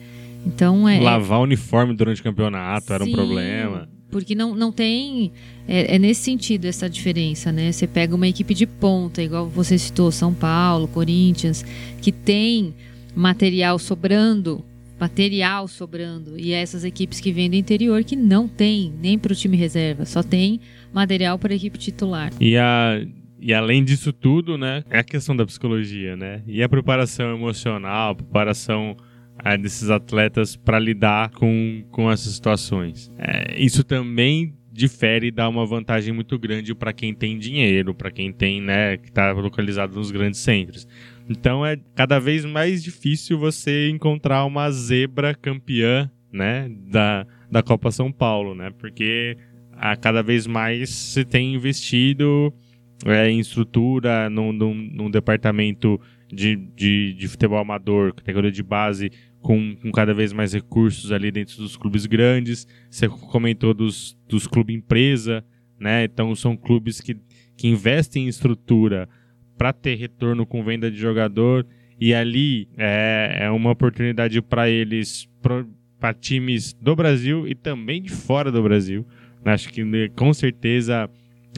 Então 0.45 0.89
é. 0.89 0.99
Lavar 0.99 1.39
o 1.39 1.43
uniforme 1.43 1.95
durante 1.95 2.21
o 2.21 2.23
campeonato 2.23 2.87
Sim, 2.87 2.93
era 2.93 3.03
um 3.03 3.11
problema. 3.11 3.89
Porque 4.09 4.35
não, 4.35 4.55
não 4.55 4.71
tem. 4.71 5.31
É, 5.67 5.95
é, 5.95 5.99
nesse 5.99 6.21
sentido 6.23 6.65
essa 6.65 6.89
diferença, 6.89 7.51
né? 7.51 7.71
Você 7.71 7.87
pega 7.87 8.13
uma 8.15 8.27
equipe 8.27 8.53
de 8.53 8.65
ponta, 8.65 9.21
igual 9.21 9.47
você 9.47 9.77
citou, 9.77 10.11
São 10.11 10.33
Paulo, 10.33 10.87
Corinthians, 10.87 11.63
que 12.01 12.11
tem 12.11 12.73
material 13.15 13.77
sobrando 13.77 14.65
material 15.01 15.67
sobrando. 15.67 16.37
E 16.37 16.53
essas 16.53 16.83
equipes 16.83 17.19
que 17.19 17.31
vêm 17.31 17.49
do 17.49 17.55
interior 17.55 18.03
que 18.03 18.15
não 18.15 18.47
tem 18.47 18.93
nem 19.01 19.17
para 19.17 19.33
o 19.33 19.35
time 19.35 19.57
reserva, 19.57 20.05
só 20.05 20.21
tem 20.21 20.59
material 20.93 21.39
para 21.39 21.53
a 21.53 21.55
equipe 21.55 21.79
titular. 21.79 22.31
E 22.39 22.55
a 22.55 23.01
e 23.43 23.55
além 23.55 23.83
disso 23.83 24.13
tudo, 24.13 24.55
né, 24.55 24.83
é 24.87 24.99
a 24.99 25.03
questão 25.03 25.35
da 25.35 25.43
psicologia, 25.43 26.15
né? 26.15 26.43
E 26.45 26.61
a 26.61 26.69
preparação 26.69 27.35
emocional, 27.35 28.11
a 28.11 28.15
preparação 28.15 28.95
é, 29.43 29.57
desses 29.57 29.89
atletas 29.89 30.55
para 30.55 30.77
lidar 30.77 31.31
com, 31.31 31.83
com 31.89 32.11
essas 32.11 32.33
situações. 32.33 33.11
É, 33.17 33.59
isso 33.59 33.83
também 33.83 34.53
difere 34.71 35.27
e 35.27 35.31
dá 35.31 35.49
uma 35.49 35.65
vantagem 35.65 36.13
muito 36.13 36.37
grande 36.37 36.75
para 36.75 36.93
quem 36.93 37.15
tem 37.15 37.39
dinheiro, 37.39 37.95
para 37.95 38.11
quem 38.11 38.31
tem, 38.31 38.61
né, 38.61 38.97
que 38.97 39.09
está 39.09 39.31
localizado 39.31 39.95
nos 39.95 40.11
grandes 40.11 40.39
centros. 40.39 40.87
Então 41.31 41.65
é 41.65 41.77
cada 41.95 42.19
vez 42.19 42.43
mais 42.43 42.83
difícil 42.83 43.39
você 43.39 43.89
encontrar 43.89 44.43
uma 44.43 44.69
zebra 44.69 45.33
campeã, 45.33 46.11
né, 46.31 46.69
da, 46.87 47.25
da 47.49 47.63
Copa 47.63 47.89
São 47.91 48.11
Paulo, 48.11 48.53
né? 48.53 48.69
Porque 48.77 49.37
a 49.71 49.95
cada 49.95 50.21
vez 50.21 50.45
mais 50.45 50.89
se 50.89 51.23
tem 51.23 51.55
investido 51.55 52.53
é, 53.05 53.29
em 53.29 53.39
estrutura, 53.39 54.29
num, 54.29 54.51
num, 54.51 54.73
num 54.73 55.09
departamento 55.09 55.99
de, 56.27 56.55
de, 56.55 57.13
de, 57.13 57.27
futebol 57.27 57.59
amador, 57.59 58.13
categoria 58.13 58.51
de 58.51 58.63
base, 58.63 59.11
com, 59.41 59.75
com, 59.81 59.91
cada 59.91 60.13
vez 60.13 60.31
mais 60.31 60.53
recursos 60.53 61.11
ali 61.11 61.31
dentro 61.31 61.57
dos 61.57 61.75
clubes 61.75 62.05
grandes. 62.05 62.67
Você 62.89 63.07
comentou 63.07 63.73
dos, 63.73 64.17
dos 64.27 64.47
clubes 64.47 64.75
empresa, 64.75 65.43
né? 65.79 66.03
Então 66.03 66.35
são 66.35 66.55
clubes 66.55 67.01
que, 67.01 67.17
que 67.57 67.67
investem 67.67 68.25
em 68.25 68.27
estrutura 68.27 69.09
para 69.57 69.73
ter 69.73 69.95
retorno 69.95 70.45
com 70.45 70.63
venda 70.63 70.89
de 70.89 70.97
jogador 70.97 71.65
e 71.99 72.13
ali 72.13 72.67
é, 72.77 73.37
é 73.41 73.51
uma 73.51 73.71
oportunidade 73.71 74.41
para 74.41 74.69
eles, 74.69 75.29
para 75.99 76.13
times 76.13 76.73
do 76.73 76.95
Brasil 76.95 77.47
e 77.47 77.53
também 77.53 78.01
de 78.01 78.09
fora 78.11 78.51
do 78.51 78.63
Brasil. 78.63 79.05
Acho 79.45 79.69
que 79.69 79.83
né, 79.83 80.09
com 80.15 80.33
certeza 80.33 81.09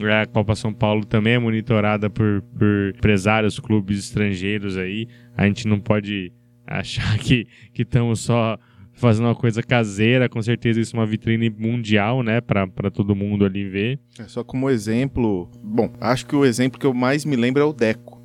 a 0.02 0.26
Copa 0.26 0.54
São 0.54 0.72
Paulo 0.72 1.04
também 1.04 1.34
é 1.34 1.38
monitorada 1.38 2.10
por, 2.10 2.42
por 2.58 2.92
empresários, 2.94 3.58
clubes 3.58 3.98
estrangeiros 3.98 4.76
aí. 4.76 5.08
A 5.36 5.46
gente 5.46 5.66
não 5.66 5.80
pode 5.80 6.32
achar 6.66 7.16
que 7.18 7.46
estamos 7.74 8.20
só 8.20 8.58
fazendo 8.94 9.26
uma 9.26 9.34
coisa 9.34 9.62
caseira, 9.62 10.28
com 10.28 10.40
certeza 10.40 10.80
isso 10.80 10.96
é 10.96 10.98
uma 10.98 11.06
vitrine 11.06 11.50
mundial, 11.50 12.22
né, 12.22 12.40
para 12.40 12.90
todo 12.90 13.14
mundo 13.14 13.44
ali 13.44 13.68
ver. 13.68 13.98
É 14.18 14.24
só 14.24 14.42
como 14.42 14.70
exemplo, 14.70 15.48
bom, 15.62 15.90
acho 16.00 16.26
que 16.26 16.36
o 16.36 16.44
exemplo 16.44 16.78
que 16.78 16.86
eu 16.86 16.94
mais 16.94 17.24
me 17.24 17.36
lembro 17.36 17.60
é 17.60 17.64
o 17.64 17.72
Deco, 17.72 18.22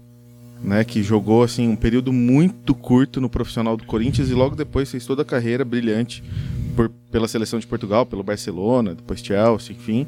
né, 0.63 0.83
que 0.83 1.01
jogou 1.01 1.43
assim 1.43 1.67
um 1.67 1.75
período 1.75 2.13
muito 2.13 2.75
curto 2.75 3.19
no 3.19 3.29
profissional 3.29 3.75
do 3.75 3.83
Corinthians 3.83 4.29
e 4.29 4.33
logo 4.33 4.55
depois 4.55 4.89
fez 4.89 5.05
toda 5.05 5.23
a 5.23 5.25
carreira 5.25 5.65
brilhante 5.65 6.23
por, 6.75 6.89
pela 7.11 7.27
seleção 7.27 7.59
de 7.59 7.67
Portugal, 7.67 8.05
pelo 8.05 8.23
Barcelona, 8.23 8.93
depois 8.93 9.21
Chelsea, 9.21 9.75
enfim, 9.75 10.07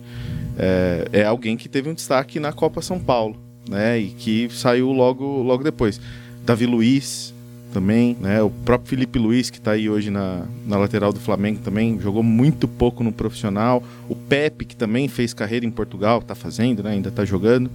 é, 0.57 1.07
é 1.11 1.23
alguém 1.25 1.57
que 1.57 1.67
teve 1.67 1.89
um 1.89 1.93
destaque 1.93 2.39
na 2.39 2.53
Copa 2.53 2.81
São 2.81 2.99
Paulo, 2.99 3.35
né, 3.67 3.99
e 3.99 4.09
que 4.09 4.47
saiu 4.51 4.91
logo 4.91 5.41
logo 5.41 5.63
depois. 5.63 5.99
Davi 6.45 6.65
Luiz, 6.65 7.33
também, 7.71 8.15
né? 8.19 8.41
O 8.41 8.49
próprio 8.49 8.89
Felipe 8.89 9.17
Luiz, 9.17 9.49
que 9.49 9.57
está 9.57 9.71
aí 9.71 9.89
hoje 9.89 10.09
na, 10.09 10.45
na 10.65 10.77
lateral 10.77 11.11
do 11.11 11.19
Flamengo 11.19 11.59
também, 11.63 11.99
jogou 11.99 12.21
muito 12.21 12.67
pouco 12.67 13.03
no 13.03 13.11
profissional. 13.11 13.83
O 14.07 14.15
Pepe, 14.15 14.65
que 14.65 14.75
também 14.75 15.07
fez 15.07 15.33
carreira 15.33 15.65
em 15.65 15.71
Portugal, 15.71 16.19
está 16.19 16.35
fazendo, 16.35 16.83
né? 16.83 16.91
Ainda 16.91 17.09
está 17.09 17.25
jogando. 17.25 17.71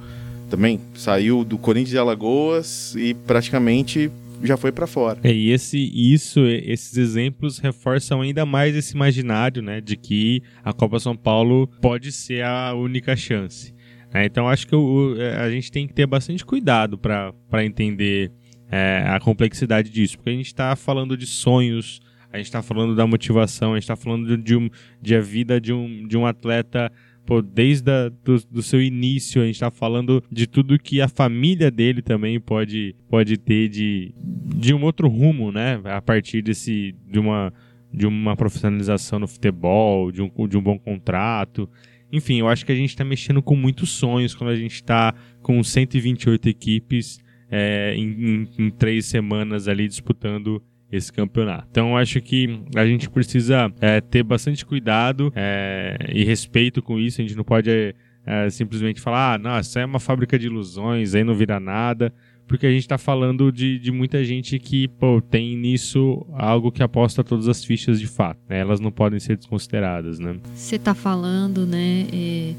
Também 0.48 0.80
saiu 0.94 1.44
do 1.44 1.58
Corinthians 1.58 1.90
de 1.90 1.98
Alagoas 1.98 2.94
e 2.96 3.14
praticamente 3.14 4.10
já 4.42 4.56
foi 4.56 4.70
para 4.70 4.86
fora. 4.86 5.18
É, 5.24 5.32
e 5.32 5.50
esse, 5.50 5.78
isso, 5.78 6.40
esses 6.46 6.96
exemplos 6.96 7.58
reforçam 7.58 8.20
ainda 8.20 8.44
mais 8.44 8.76
esse 8.76 8.94
imaginário, 8.94 9.62
né? 9.62 9.80
De 9.80 9.96
que 9.96 10.42
a 10.64 10.72
Copa 10.72 11.00
São 11.00 11.16
Paulo 11.16 11.66
pode 11.80 12.12
ser 12.12 12.44
a 12.44 12.74
única 12.74 13.16
chance. 13.16 13.74
É, 14.14 14.24
então 14.24 14.48
acho 14.48 14.66
que 14.66 14.74
o, 14.74 15.14
a 15.40 15.50
gente 15.50 15.70
tem 15.70 15.86
que 15.86 15.92
ter 15.92 16.06
bastante 16.06 16.44
cuidado 16.44 16.96
para 16.96 17.64
entender 17.64 18.30
é, 18.70 19.04
a 19.06 19.20
complexidade 19.20 19.90
disso, 19.90 20.16
porque 20.16 20.30
a 20.30 20.34
gente 20.34 20.46
está 20.46 20.74
falando 20.74 21.16
de 21.16 21.26
sonhos, 21.26 22.00
a 22.32 22.36
gente 22.36 22.46
está 22.46 22.62
falando 22.62 22.94
da 22.94 23.06
motivação, 23.06 23.72
a 23.72 23.76
gente 23.76 23.84
está 23.84 23.96
falando 23.96 24.36
de, 24.36 24.56
um, 24.56 24.68
de 25.00 25.14
a 25.14 25.20
vida 25.20 25.60
de 25.60 25.72
um, 25.72 26.06
de 26.06 26.16
um 26.16 26.26
atleta 26.26 26.90
pô, 27.26 27.42
desde 27.42 27.90
a, 27.90 28.08
do, 28.08 28.38
do, 28.50 28.62
seu 28.62 28.80
início, 28.80 29.42
a 29.42 29.46
gente 29.46 29.56
está 29.56 29.70
falando 29.70 30.22
de 30.30 30.46
tudo 30.46 30.78
que 30.78 31.00
a 31.00 31.08
família 31.08 31.70
dele 31.70 32.00
também 32.00 32.38
pode, 32.38 32.94
pode 33.08 33.36
ter 33.36 33.68
de, 33.68 34.14
de 34.16 34.72
um 34.72 34.82
outro 34.84 35.08
rumo, 35.08 35.50
né? 35.50 35.80
A 35.84 36.00
partir 36.00 36.40
desse, 36.40 36.94
de, 37.06 37.18
uma, 37.18 37.52
de 37.92 38.06
uma 38.06 38.36
profissionalização 38.36 39.18
no 39.18 39.26
futebol, 39.26 40.12
de 40.12 40.22
um, 40.22 40.30
de 40.48 40.56
um 40.56 40.62
bom 40.62 40.78
contrato. 40.78 41.68
Enfim, 42.12 42.38
eu 42.38 42.48
acho 42.48 42.64
que 42.64 42.72
a 42.72 42.76
gente 42.76 42.90
está 42.90 43.04
mexendo 43.04 43.42
com 43.42 43.56
muitos 43.56 43.90
sonhos 43.90 44.34
quando 44.34 44.50
a 44.50 44.56
gente 44.56 44.74
está 44.74 45.12
com 45.42 45.62
128 45.62 46.48
equipes 46.48 47.18
é, 47.50 47.94
em, 47.96 48.02
em, 48.02 48.48
em, 48.58 48.70
três 48.70 49.06
semanas 49.06 49.68
ali 49.68 49.86
disputando 49.88 50.62
esse 50.90 51.12
campeonato. 51.12 51.66
Então 51.70 51.96
acho 51.96 52.20
que 52.20 52.60
a 52.74 52.86
gente 52.86 53.08
precisa 53.10 53.72
é, 53.80 54.00
ter 54.00 54.22
bastante 54.22 54.64
cuidado 54.64 55.32
é, 55.34 55.96
e 56.12 56.24
respeito 56.24 56.82
com 56.82 56.98
isso. 56.98 57.20
A 57.20 57.24
gente 57.24 57.36
não 57.36 57.44
pode 57.44 57.94
é, 58.24 58.50
simplesmente 58.50 59.00
falar, 59.00 59.34
ah, 59.34 59.38
nossa, 59.38 59.68
isso 59.68 59.78
é 59.78 59.84
uma 59.84 60.00
fábrica 60.00 60.38
de 60.38 60.46
ilusões, 60.46 61.14
aí 61.14 61.24
não 61.24 61.34
vira 61.34 61.60
nada. 61.60 62.12
Porque 62.46 62.64
a 62.64 62.70
gente 62.70 62.82
está 62.82 62.96
falando 62.96 63.50
de, 63.50 63.76
de 63.76 63.90
muita 63.90 64.22
gente 64.24 64.56
que 64.60 64.86
pô, 64.86 65.20
tem 65.20 65.56
nisso 65.56 66.24
algo 66.32 66.70
que 66.70 66.80
aposta 66.80 67.24
todas 67.24 67.48
as 67.48 67.64
fichas 67.64 67.98
de 67.98 68.06
fato. 68.06 68.38
Né? 68.48 68.60
Elas 68.60 68.78
não 68.78 68.92
podem 68.92 69.18
ser 69.18 69.36
desconsideradas, 69.36 70.20
né? 70.20 70.36
Você 70.54 70.76
está 70.76 70.94
falando, 70.94 71.66
né? 71.66 72.06
É, 72.12 72.54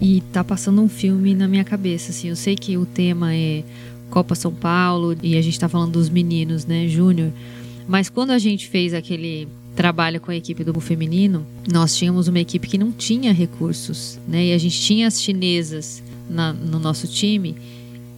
e 0.00 0.22
tá 0.32 0.44
passando 0.44 0.82
um 0.82 0.88
filme 0.88 1.34
na 1.34 1.48
minha 1.48 1.64
cabeça. 1.64 2.10
Assim, 2.10 2.28
eu 2.28 2.36
sei 2.36 2.54
que 2.54 2.76
o 2.76 2.84
tema 2.84 3.34
é 3.34 3.64
Copa 4.12 4.34
São 4.34 4.52
Paulo 4.52 5.16
e 5.22 5.38
a 5.38 5.40
gente 5.40 5.54
está 5.54 5.70
falando 5.70 5.92
dos 5.92 6.10
meninos, 6.10 6.66
né, 6.66 6.86
Júnior. 6.86 7.32
Mas 7.88 8.10
quando 8.10 8.30
a 8.30 8.38
gente 8.38 8.68
fez 8.68 8.92
aquele 8.92 9.48
trabalho 9.74 10.20
com 10.20 10.30
a 10.30 10.36
equipe 10.36 10.62
do 10.62 10.78
feminino, 10.80 11.46
nós 11.72 11.96
tínhamos 11.96 12.28
uma 12.28 12.38
equipe 12.38 12.68
que 12.68 12.76
não 12.76 12.92
tinha 12.92 13.32
recursos, 13.32 14.20
né? 14.28 14.48
E 14.48 14.52
a 14.52 14.58
gente 14.58 14.78
tinha 14.78 15.06
as 15.08 15.20
chinesas 15.20 16.02
na, 16.28 16.52
no 16.52 16.78
nosso 16.78 17.08
time 17.08 17.56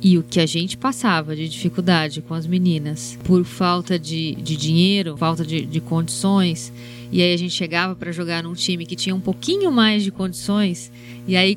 E 0.07 0.19
o 0.19 0.23
que 0.23 0.39
a 0.39 0.45
gente 0.45 0.77
passava 0.77 1.35
de 1.35 1.49
dificuldade 1.49 2.21
com 2.21 2.35
as 2.35 2.47
meninas 2.47 3.19
por 3.25 3.43
falta 3.43 3.99
de, 3.99 4.35
de 4.35 4.55
dinheiro, 4.55 5.17
falta 5.17 5.47
de, 5.47 5.65
de 5.65 5.81
condições, 5.81 6.71
e 7.11 7.23
aí 7.23 7.33
a 7.33 7.37
gente 7.39 7.55
chegava 7.55 7.95
para 7.95 8.13
jogar 8.13 8.43
num 8.43 8.53
time 8.53 8.85
que 8.85 8.95
tinha 8.95 9.15
um 9.15 9.21
pouquinho 9.21 9.73
mais 9.73 10.03
de 10.03 10.11
condições, 10.11 10.93
e 11.27 11.35
aí, 11.35 11.57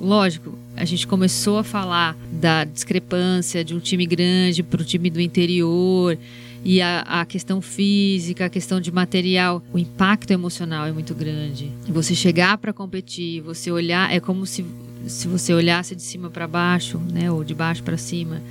lógico, 0.00 0.58
a 0.76 0.84
gente 0.84 1.06
começou 1.06 1.58
a 1.58 1.64
falar 1.64 2.16
da 2.32 2.64
discrepância 2.64 3.64
de 3.64 3.74
um 3.74 3.80
time 3.80 4.06
grande 4.06 4.62
para 4.62 4.80
o 4.80 4.84
time 4.84 5.10
do 5.10 5.20
interior 5.20 6.18
e 6.64 6.80
a, 6.80 7.00
a, 7.00 7.24
questão 7.24 7.60
física, 7.60 8.46
a 8.46 8.48
questão 8.48 8.80
de 8.80 8.90
material, 8.90 9.62
o 9.72 9.78
impacto 9.78 10.30
emocional 10.32 10.86
é 10.86 10.92
muito 10.92 11.14
grande. 11.14 11.70
Você 11.88 12.14
chegar 12.14 12.58
para 12.58 12.72
competir, 12.72 13.40
você 13.40 13.70
olhar, 13.70 14.12
é 14.12 14.20
como 14.20 14.44
se, 14.44 14.64
se 15.06 15.28
você 15.28 15.52
olhasse 15.52 15.94
de 15.94 16.02
cima 16.02 16.30
para 16.30 16.46
baixo, 16.46 16.98
né, 16.98 17.30
ou 17.30 17.44
de 17.44 17.54
baixo 17.54 17.82
para 17.82 17.96
cima. 17.96 18.42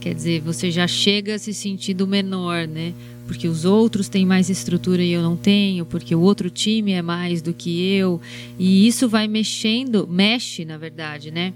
Quer 0.00 0.14
dizer, 0.14 0.40
você 0.40 0.70
já 0.70 0.86
chega 0.86 1.38
se 1.38 1.52
sentindo 1.52 2.06
menor, 2.06 2.66
né? 2.66 2.94
Porque 3.30 3.46
os 3.46 3.64
outros 3.64 4.08
têm 4.08 4.26
mais 4.26 4.50
estrutura 4.50 5.04
e 5.04 5.12
eu 5.12 5.22
não 5.22 5.36
tenho, 5.36 5.86
porque 5.86 6.12
o 6.16 6.20
outro 6.20 6.50
time 6.50 6.90
é 6.90 7.00
mais 7.00 7.40
do 7.40 7.54
que 7.54 7.80
eu. 7.80 8.20
E 8.58 8.88
isso 8.88 9.08
vai 9.08 9.28
mexendo, 9.28 10.04
mexe, 10.04 10.64
na 10.64 10.76
verdade, 10.76 11.30
né? 11.30 11.54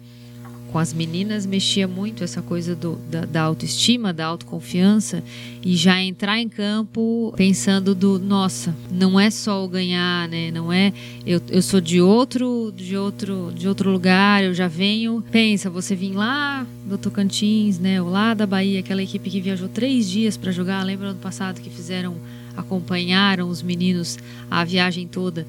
Com 0.74 0.80
as 0.80 0.92
meninas 0.92 1.46
mexia 1.46 1.86
muito 1.86 2.24
essa 2.24 2.42
coisa 2.42 2.74
do, 2.74 2.96
da, 3.08 3.24
da, 3.24 3.42
autoestima, 3.42 4.12
da 4.12 4.26
autoconfiança 4.26 5.22
e 5.64 5.76
já 5.76 6.02
entrar 6.02 6.40
em 6.40 6.48
campo 6.48 7.32
pensando 7.36 7.94
do 7.94 8.18
nossa, 8.18 8.74
não 8.90 9.20
é 9.20 9.30
só 9.30 9.64
o 9.64 9.68
ganhar, 9.68 10.28
né? 10.28 10.50
Não 10.50 10.72
é 10.72 10.92
eu, 11.24 11.40
eu 11.48 11.62
sou 11.62 11.80
de 11.80 12.00
outro, 12.00 12.74
de 12.76 12.96
outro, 12.96 13.52
de 13.54 13.68
outro 13.68 13.88
lugar, 13.88 14.42
eu 14.42 14.52
já 14.52 14.66
venho. 14.66 15.22
Pensa, 15.30 15.70
você 15.70 15.94
vir 15.94 16.12
lá 16.12 16.66
do 16.84 16.98
Tocantins, 16.98 17.78
né? 17.78 18.02
Ou 18.02 18.10
lá 18.10 18.34
da 18.34 18.44
Bahia, 18.44 18.80
aquela 18.80 19.00
equipe 19.00 19.30
que 19.30 19.40
viajou 19.40 19.68
três 19.68 20.10
dias 20.10 20.36
para 20.36 20.50
jogar. 20.50 20.82
Lembra 20.82 21.10
ano 21.10 21.20
passado 21.20 21.60
que 21.60 21.70
fizeram 21.70 22.16
acompanharam 22.56 23.48
os 23.48 23.62
meninos 23.62 24.18
a 24.50 24.64
viagem 24.64 25.06
toda 25.06 25.46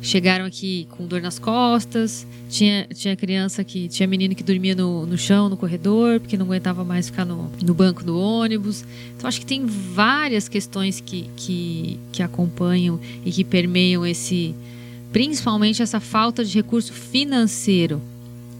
chegaram 0.00 0.44
aqui 0.44 0.86
com 0.90 1.06
dor 1.06 1.20
nas 1.20 1.38
costas. 1.38 2.26
Tinha, 2.48 2.86
tinha 2.94 3.16
criança 3.16 3.62
que. 3.64 3.88
Tinha 3.88 4.06
menino 4.06 4.34
que 4.34 4.42
dormia 4.42 4.74
no, 4.74 5.06
no 5.06 5.18
chão, 5.18 5.48
no 5.48 5.56
corredor, 5.56 6.20
porque 6.20 6.36
não 6.36 6.46
aguentava 6.46 6.84
mais 6.84 7.06
ficar 7.06 7.24
no, 7.24 7.50
no 7.62 7.74
banco 7.74 8.02
do 8.04 8.18
ônibus. 8.18 8.84
Então, 9.16 9.28
acho 9.28 9.40
que 9.40 9.46
tem 9.46 9.66
várias 9.66 10.48
questões 10.48 11.00
que, 11.00 11.28
que, 11.36 11.98
que 12.12 12.22
acompanham 12.22 13.00
e 13.24 13.30
que 13.30 13.44
permeiam 13.44 14.06
esse. 14.06 14.54
Principalmente 15.12 15.82
essa 15.82 16.00
falta 16.00 16.44
de 16.44 16.54
recurso 16.54 16.92
financeiro. 16.92 18.00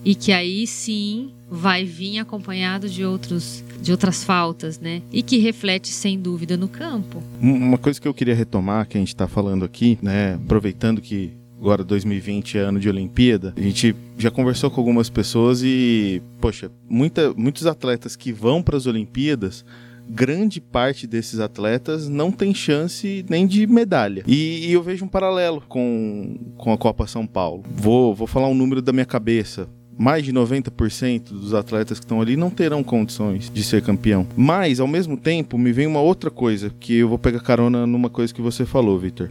E 0.09 0.15
que 0.15 0.33
aí 0.33 0.67
sim 0.67 1.35
vai 1.51 1.85
vir 1.85 2.19
acompanhado 2.19 2.89
de 2.89 3.05
outros 3.05 3.63
de 3.83 3.93
outras 3.93 4.25
faltas, 4.25 4.81
né? 4.81 5.03
E 5.13 5.23
que 5.23 5.37
reflete 5.37 5.89
sem 5.89 6.19
dúvida 6.19 6.57
no 6.57 6.67
campo. 6.67 7.23
Uma 7.39 7.77
coisa 7.77 8.01
que 8.01 8.09
eu 8.09 8.15
queria 8.15 8.35
retomar 8.35 8.89
que 8.89 8.97
a 8.97 9.01
gente 9.01 9.09
está 9.09 9.29
falando 9.29 9.67
aqui, 9.67 9.99
né? 10.01 10.37
Aproveitando 10.37 11.03
que 11.03 11.35
agora 11.61 11.85
2020 11.85 12.57
é 12.57 12.61
ano 12.63 12.81
de 12.81 12.89
Olimpíada, 12.89 13.53
a 13.55 13.61
gente 13.61 13.95
já 14.17 14.31
conversou 14.31 14.71
com 14.71 14.81
algumas 14.81 15.11
pessoas 15.11 15.61
e, 15.63 16.23
poxa, 16.41 16.73
muita, 16.89 17.35
muitos 17.35 17.67
atletas 17.67 18.17
que 18.17 18.33
vão 18.33 18.63
para 18.63 18.79
as 18.79 18.87
Olimpíadas 18.87 19.63
grande 20.09 20.59
parte 20.59 21.07
desses 21.07 21.39
atletas 21.39 22.09
não 22.09 22.33
tem 22.33 22.55
chance 22.55 23.27
nem 23.29 23.47
de 23.47 23.67
medalha. 23.67 24.25
E, 24.27 24.69
e, 24.69 24.73
eu 24.73 24.83
vejo 24.83 25.05
um 25.05 25.09
paralelo 25.09 25.63
com, 25.69 26.35
com 26.57 26.73
a 26.73 26.79
Copa 26.79 27.07
São 27.07 27.27
Paulo. 27.27 27.63
Vou, 27.71 28.15
vou 28.15 28.27
falar 28.27 28.49
um 28.49 28.55
número 28.55 28.81
da 28.81 28.91
minha 28.91 29.05
cabeça 29.05 29.69
mais 29.99 30.25
de 30.25 30.33
90% 30.33 31.31
dos 31.31 31.53
atletas 31.53 31.99
que 31.99 32.05
estão 32.05 32.21
ali 32.21 32.37
não 32.37 32.51
terão 32.51 32.85
condições 32.85 33.51
de 33.53 33.65
ser 33.65 33.83
campeão. 33.83 34.25
Mas, 34.37 34.79
ao 34.79 34.87
mesmo 34.87 35.17
tempo, 35.17 35.59
me 35.59 35.73
vem 35.73 35.89
uma 35.89 36.01
outra 36.01 36.31
coisa, 36.31 36.73
que 36.79 36.95
eu 36.95 37.09
vou 37.09 37.19
pegar 37.19 37.41
carona 37.41 37.85
numa 37.85 38.09
coisa 38.09 38.33
que 38.33 38.41
você 38.41 38.65
falou, 38.65 38.97
Victor. 38.97 39.31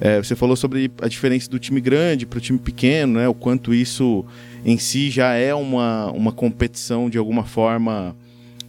É, 0.00 0.22
você 0.22 0.36
falou 0.36 0.56
sobre 0.56 0.90
a 1.02 1.08
diferença 1.08 1.50
do 1.50 1.58
time 1.58 1.80
grande 1.80 2.26
para 2.26 2.38
o 2.38 2.40
time 2.40 2.58
pequeno, 2.58 3.14
né? 3.14 3.28
O 3.28 3.34
quanto 3.34 3.74
isso 3.74 4.24
em 4.64 4.78
si 4.78 5.10
já 5.10 5.34
é 5.34 5.54
uma, 5.54 6.10
uma 6.12 6.32
competição 6.32 7.10
de 7.10 7.18
alguma 7.18 7.44
forma 7.44 8.14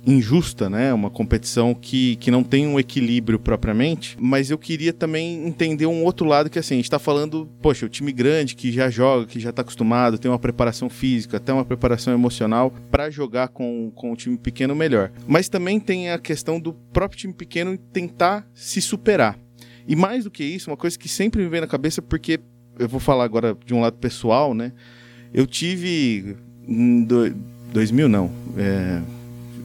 injusta, 0.05 0.69
né? 0.69 0.93
Uma 0.93 1.09
competição 1.09 1.73
que, 1.73 2.15
que 2.17 2.29
não 2.29 2.43
tem 2.43 2.67
um 2.67 2.79
equilíbrio 2.79 3.39
propriamente. 3.39 4.15
Mas 4.19 4.51
eu 4.51 4.57
queria 4.57 4.93
também 4.93 5.47
entender 5.47 5.85
um 5.85 6.03
outro 6.03 6.27
lado 6.27 6.49
que 6.49 6.59
assim, 6.59 6.75
a 6.75 6.77
gente 6.77 6.89
tá 6.89 6.99
falando, 6.99 7.49
poxa, 7.61 7.85
o 7.85 7.89
time 7.89 8.11
grande 8.11 8.55
que 8.55 8.71
já 8.71 8.89
joga, 8.89 9.25
que 9.25 9.39
já 9.39 9.51
tá 9.51 9.61
acostumado, 9.61 10.17
tem 10.17 10.29
uma 10.29 10.39
preparação 10.39 10.89
física, 10.89 11.37
até 11.37 11.51
uma 11.51 11.65
preparação 11.65 12.13
emocional 12.13 12.73
para 12.91 13.09
jogar 13.09 13.47
com, 13.49 13.91
com 13.95 14.11
o 14.11 14.15
time 14.15 14.37
pequeno 14.37 14.75
melhor. 14.75 15.11
Mas 15.27 15.49
também 15.49 15.79
tem 15.79 16.11
a 16.11 16.19
questão 16.19 16.59
do 16.59 16.73
próprio 16.73 17.19
time 17.19 17.33
pequeno 17.33 17.77
tentar 17.77 18.47
se 18.53 18.81
superar. 18.81 19.39
E 19.87 19.95
mais 19.95 20.23
do 20.23 20.31
que 20.31 20.43
isso, 20.43 20.69
uma 20.69 20.77
coisa 20.77 20.97
que 20.97 21.07
sempre 21.07 21.43
me 21.43 21.49
vem 21.49 21.61
na 21.61 21.67
cabeça, 21.67 22.01
porque 22.01 22.39
eu 22.77 22.89
vou 22.89 22.99
falar 22.99 23.23
agora 23.23 23.57
de 23.65 23.73
um 23.73 23.81
lado 23.81 23.97
pessoal, 23.97 24.53
né? 24.53 24.71
Eu 25.33 25.45
tive. 25.45 26.35
Do, 26.67 27.35
2000 27.73 28.07
não. 28.07 28.31
É, 28.57 29.01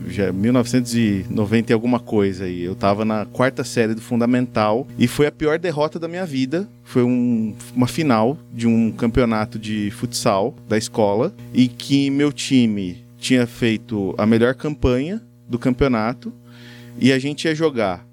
já 0.07 0.33
1990 0.33 1.73
e 1.73 1.75
alguma 1.75 2.01
coisa 2.01 2.45
aí. 2.45 2.63
Eu 2.63 2.75
tava 2.75 3.05
na 3.05 3.25
quarta 3.27 3.65
série 3.65 3.95
do 3.95 4.01
fundamental 4.01 4.87
e 4.99 5.07
foi 5.07 5.27
a 5.27 5.33
pior 5.33 5.59
derrota 5.59 5.99
da 5.99 6.09
minha 6.09 6.27
vida. 6.27 6.69
Foi 6.85 7.03
um, 7.03 7.55
uma 7.75 7.87
final 7.87 8.39
de 8.53 8.67
um 8.67 8.91
campeonato 8.91 9.59
de 9.59 9.91
futsal 9.91 10.55
da 10.69 10.77
escola 10.79 11.35
e 11.53 11.69
que 11.69 12.11
meu 12.11 12.33
time 12.33 13.05
tinha 13.19 13.47
feito 13.47 14.15
a 14.17 14.27
melhor 14.27 14.55
campanha 14.55 15.21
do 15.49 15.59
campeonato 15.59 16.33
e 16.99 17.13
a 17.13 17.19
gente 17.19 17.45
ia 17.45 17.55
jogar 17.55 18.07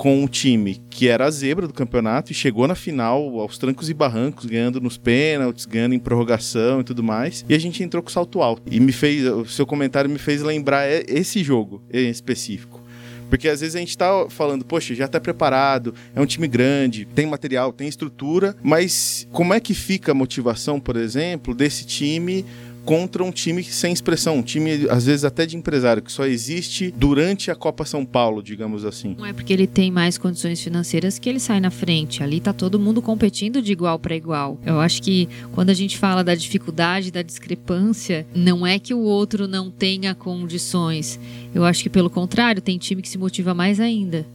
com 0.00 0.22
um 0.22 0.26
time 0.26 0.80
que 0.88 1.08
era 1.08 1.26
a 1.26 1.30
zebra 1.30 1.66
do 1.66 1.74
campeonato 1.74 2.32
e 2.32 2.34
chegou 2.34 2.66
na 2.66 2.74
final 2.74 3.38
aos 3.38 3.58
trancos 3.58 3.90
e 3.90 3.92
barrancos, 3.92 4.46
ganhando 4.46 4.80
nos 4.80 4.96
pênaltis, 4.96 5.66
ganhando 5.66 5.94
em 5.94 5.98
prorrogação 5.98 6.80
e 6.80 6.84
tudo 6.84 7.02
mais. 7.02 7.44
E 7.46 7.54
a 7.54 7.58
gente 7.58 7.82
entrou 7.82 8.02
com 8.02 8.08
salto 8.08 8.40
alto. 8.40 8.62
E 8.70 8.80
me 8.80 8.92
fez, 8.92 9.26
o 9.26 9.44
seu 9.44 9.66
comentário 9.66 10.08
me 10.08 10.18
fez 10.18 10.40
lembrar 10.40 10.88
esse 11.06 11.44
jogo 11.44 11.82
em 11.92 12.08
específico. 12.08 12.82
Porque 13.28 13.46
às 13.46 13.60
vezes 13.60 13.76
a 13.76 13.78
gente 13.78 13.96
tá 13.96 14.26
falando, 14.30 14.64
poxa, 14.64 14.94
já 14.94 15.06
tá 15.06 15.20
preparado, 15.20 15.94
é 16.14 16.20
um 16.20 16.24
time 16.24 16.48
grande, 16.48 17.04
tem 17.04 17.26
material, 17.26 17.70
tem 17.70 17.86
estrutura, 17.86 18.56
mas 18.62 19.28
como 19.30 19.52
é 19.52 19.60
que 19.60 19.74
fica 19.74 20.12
a 20.12 20.14
motivação, 20.14 20.80
por 20.80 20.96
exemplo, 20.96 21.54
desse 21.54 21.84
time 21.84 22.46
contra 22.84 23.22
um 23.22 23.30
time 23.30 23.62
sem 23.62 23.92
expressão, 23.92 24.38
um 24.38 24.42
time 24.42 24.88
às 24.88 25.06
vezes 25.06 25.24
até 25.24 25.46
de 25.46 25.56
empresário 25.56 26.02
que 26.02 26.10
só 26.10 26.26
existe 26.26 26.92
durante 26.96 27.50
a 27.50 27.54
Copa 27.54 27.84
São 27.84 28.04
Paulo, 28.04 28.42
digamos 28.42 28.84
assim. 28.84 29.14
Não 29.18 29.26
é 29.26 29.32
porque 29.32 29.52
ele 29.52 29.66
tem 29.66 29.90
mais 29.90 30.18
condições 30.18 30.60
financeiras 30.60 31.18
que 31.18 31.28
ele 31.28 31.40
sai 31.40 31.60
na 31.60 31.70
frente. 31.70 32.22
Ali 32.22 32.40
tá 32.40 32.52
todo 32.52 32.78
mundo 32.78 33.02
competindo 33.02 33.62
de 33.62 33.72
igual 33.72 33.98
para 33.98 34.16
igual. 34.16 34.58
Eu 34.64 34.80
acho 34.80 35.02
que 35.02 35.28
quando 35.52 35.70
a 35.70 35.74
gente 35.74 35.98
fala 35.98 36.24
da 36.24 36.34
dificuldade, 36.34 37.10
da 37.10 37.22
discrepância, 37.22 38.26
não 38.34 38.66
é 38.66 38.78
que 38.78 38.94
o 38.94 39.00
outro 39.00 39.46
não 39.46 39.70
tenha 39.70 40.14
condições. 40.14 41.18
Eu 41.54 41.64
acho 41.64 41.82
que 41.82 41.90
pelo 41.90 42.10
contrário, 42.10 42.62
tem 42.62 42.78
time 42.78 43.02
que 43.02 43.08
se 43.08 43.18
motiva 43.18 43.54
mais 43.54 43.80
ainda. 43.80 44.26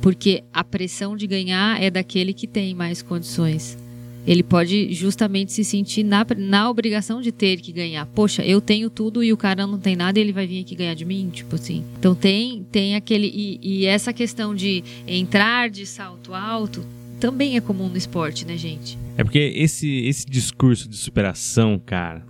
Porque 0.00 0.42
a 0.52 0.64
pressão 0.64 1.16
de 1.16 1.26
ganhar 1.26 1.82
é 1.82 1.90
daquele 1.90 2.32
que 2.32 2.46
tem 2.46 2.74
mais 2.74 3.02
condições 3.02 3.76
ele 4.26 4.42
pode 4.42 4.92
justamente 4.92 5.52
se 5.52 5.64
sentir 5.64 6.04
na, 6.04 6.26
na 6.36 6.68
obrigação 6.68 7.20
de 7.20 7.32
ter 7.32 7.60
que 7.60 7.72
ganhar. 7.72 8.06
Poxa, 8.06 8.44
eu 8.44 8.60
tenho 8.60 8.90
tudo 8.90 9.22
e 9.22 9.32
o 9.32 9.36
cara 9.36 9.66
não 9.66 9.78
tem 9.78 9.96
nada 9.96 10.18
e 10.18 10.22
ele 10.22 10.32
vai 10.32 10.46
vir 10.46 10.60
aqui 10.60 10.74
ganhar 10.74 10.94
de 10.94 11.04
mim, 11.04 11.30
tipo 11.32 11.54
assim. 11.54 11.84
Então 11.98 12.14
tem, 12.14 12.64
tem 12.70 12.94
aquele. 12.94 13.26
E, 13.28 13.58
e 13.62 13.86
essa 13.86 14.12
questão 14.12 14.54
de 14.54 14.84
entrar 15.06 15.70
de 15.70 15.86
salto 15.86 16.34
alto 16.34 16.84
também 17.18 17.56
é 17.56 17.60
comum 17.60 17.88
no 17.88 17.96
esporte, 17.96 18.46
né, 18.46 18.56
gente? 18.56 18.98
É 19.16 19.22
porque 19.22 19.38
esse, 19.38 20.06
esse 20.06 20.24
discurso 20.26 20.88
de 20.88 20.96
superação, 20.96 21.78
cara, 21.78 22.24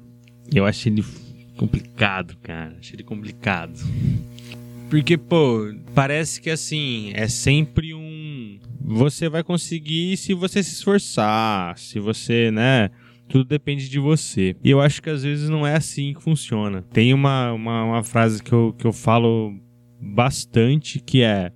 eu 0.52 0.66
acho 0.66 0.88
ele 0.88 1.04
complicado, 1.56 2.36
cara. 2.42 2.76
Acho 2.80 2.96
ele 2.96 3.04
complicado. 3.04 3.78
Porque, 4.88 5.16
pô, 5.16 5.72
parece 5.94 6.40
que 6.40 6.50
assim, 6.50 7.12
é 7.14 7.28
sempre 7.28 7.94
um 7.94 7.99
você 8.90 9.28
vai 9.28 9.44
conseguir 9.44 10.16
se 10.16 10.34
você 10.34 10.62
se 10.62 10.74
esforçar, 10.74 11.78
se 11.78 12.00
você, 12.00 12.50
né? 12.50 12.90
Tudo 13.28 13.44
depende 13.44 13.88
de 13.88 13.98
você. 14.00 14.56
E 14.62 14.70
eu 14.70 14.80
acho 14.80 15.00
que 15.00 15.08
às 15.08 15.22
vezes 15.22 15.48
não 15.48 15.64
é 15.64 15.76
assim 15.76 16.12
que 16.12 16.22
funciona. 16.22 16.82
Tem 16.92 17.14
uma, 17.14 17.52
uma, 17.52 17.84
uma 17.84 18.02
frase 18.02 18.42
que 18.42 18.52
eu, 18.52 18.74
que 18.76 18.84
eu 18.84 18.92
falo 18.92 19.54
bastante 20.00 20.98
que 20.98 21.22
é: 21.22 21.52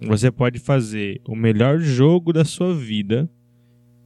você 0.00 0.30
pode 0.30 0.60
fazer 0.60 1.20
o 1.26 1.34
melhor 1.34 1.80
jogo 1.80 2.32
da 2.32 2.44
sua 2.44 2.72
vida 2.72 3.28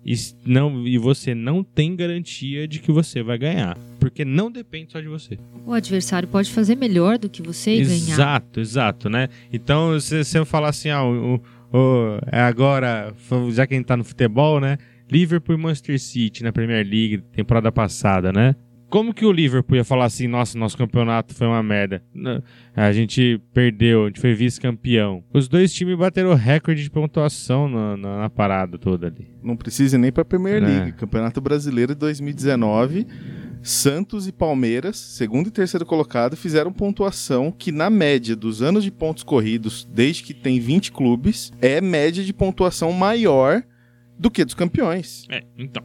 e, 0.04 0.14
não, 0.44 0.86
e 0.86 0.96
você 0.96 1.34
não 1.34 1.62
tem 1.62 1.94
garantia 1.94 2.66
de 2.66 2.80
que 2.80 2.90
você 2.90 3.22
vai 3.22 3.36
ganhar. 3.38 3.76
Porque 4.00 4.24
não 4.24 4.50
depende 4.50 4.92
só 4.92 5.00
de 5.00 5.06
você. 5.06 5.38
O 5.66 5.72
adversário 5.72 6.26
pode 6.26 6.50
fazer 6.50 6.74
melhor 6.74 7.18
do 7.18 7.28
que 7.28 7.42
você 7.42 7.76
e 7.76 7.80
exato, 7.80 8.00
ganhar. 8.00 8.14
Exato, 8.14 8.60
exato, 8.60 9.10
né? 9.10 9.28
Então, 9.52 10.00
se 10.00 10.24
você 10.24 10.44
falar 10.44 10.70
assim, 10.70 10.88
ah, 10.88 11.04
o, 11.04 11.40
oh, 11.72 12.18
agora, 12.30 13.12
já 13.50 13.66
que 13.66 13.74
a 13.74 13.76
gente 13.76 13.86
tá 13.86 13.96
no 13.96 14.04
futebol, 14.04 14.60
né? 14.60 14.78
Liverpool 15.10 15.56
e 15.56 15.58
Manchester 15.58 15.98
City 16.00 16.42
na 16.42 16.52
Premier 16.52 16.86
League, 16.86 17.22
temporada 17.32 17.70
passada, 17.70 18.32
né? 18.32 18.54
como 18.92 19.14
que 19.14 19.24
o 19.24 19.32
Liverpool 19.32 19.78
ia 19.78 19.84
falar 19.84 20.04
assim, 20.04 20.28
nossa, 20.28 20.58
nosso 20.58 20.76
campeonato 20.76 21.34
foi 21.34 21.46
uma 21.46 21.62
merda? 21.62 22.02
A 22.76 22.92
gente 22.92 23.40
perdeu, 23.54 24.04
a 24.04 24.06
gente 24.08 24.20
foi 24.20 24.34
vice-campeão. 24.34 25.24
Os 25.32 25.48
dois 25.48 25.72
times 25.72 25.96
bateram 25.96 26.34
recorde 26.34 26.82
de 26.82 26.90
pontuação 26.90 27.70
na, 27.70 27.96
na, 27.96 28.18
na 28.18 28.30
parada 28.30 28.76
toda 28.76 29.06
ali. 29.06 29.30
Não 29.42 29.56
precisa 29.56 29.96
nem 29.96 30.12
pra 30.12 30.26
Premier 30.26 30.62
League. 30.62 30.90
É. 30.90 30.92
Campeonato 30.92 31.40
Brasileiro 31.40 31.94
de 31.94 32.00
2019 32.00 33.06
Santos 33.62 34.26
e 34.26 34.32
Palmeiras, 34.32 34.96
segundo 34.96 35.46
e 35.46 35.50
terceiro 35.50 35.86
colocado, 35.86 36.36
fizeram 36.36 36.72
pontuação 36.72 37.52
que, 37.52 37.70
na 37.70 37.88
média 37.88 38.34
dos 38.34 38.60
anos 38.60 38.82
de 38.82 38.90
pontos 38.90 39.22
corridos, 39.22 39.88
desde 39.92 40.24
que 40.24 40.34
tem 40.34 40.58
20 40.58 40.90
clubes, 40.90 41.52
é 41.60 41.80
média 41.80 42.24
de 42.24 42.32
pontuação 42.32 42.92
maior 42.92 43.62
do 44.18 44.30
que 44.30 44.44
dos 44.44 44.54
campeões. 44.54 45.26
É, 45.30 45.44
então. 45.56 45.84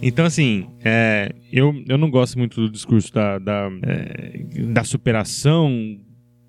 Então, 0.00 0.24
assim, 0.24 0.68
é, 0.84 1.34
eu, 1.50 1.74
eu 1.88 1.98
não 1.98 2.10
gosto 2.10 2.38
muito 2.38 2.60
do 2.60 2.70
discurso 2.70 3.12
da, 3.12 3.38
da, 3.38 3.68
é, 3.82 4.44
da 4.72 4.84
superação 4.84 5.98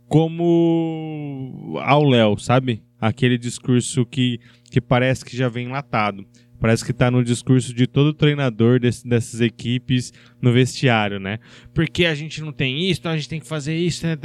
como 0.07 1.77
ao 1.81 2.03
Léo, 2.03 2.37
sabe? 2.37 2.83
Aquele 2.99 3.37
discurso 3.37 4.05
que, 4.05 4.39
que 4.69 4.81
parece 4.81 5.23
que 5.23 5.35
já 5.35 5.47
vem 5.47 5.69
latado. 5.69 6.25
Parece 6.59 6.83
que 6.83 6.91
tá 6.91 7.09
no 7.09 7.23
discurso 7.23 7.73
de 7.73 7.87
todo 7.87 8.13
treinador 8.13 8.79
desse, 8.79 9.07
dessas 9.07 9.39
equipes 9.39 10.11
no 10.41 10.51
vestiário, 10.51 11.19
né? 11.19 11.39
Porque 11.73 12.05
a 12.05 12.13
gente 12.13 12.41
não 12.41 12.51
tem 12.51 12.89
isso, 12.89 12.99
então 12.99 13.11
a 13.11 13.15
gente 13.15 13.29
tem 13.29 13.39
que 13.39 13.47
fazer 13.47 13.75
isso, 13.75 14.05
né? 14.05 14.17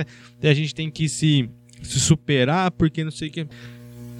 a 0.43 0.55
gente 0.55 0.75
tem 0.75 0.91
que 0.91 1.09
se, 1.09 1.49
se 1.83 2.01
superar, 2.01 2.71
porque 2.73 3.05
não 3.05 3.11
sei 3.11 3.29
o 3.29 3.31
que. 3.31 3.47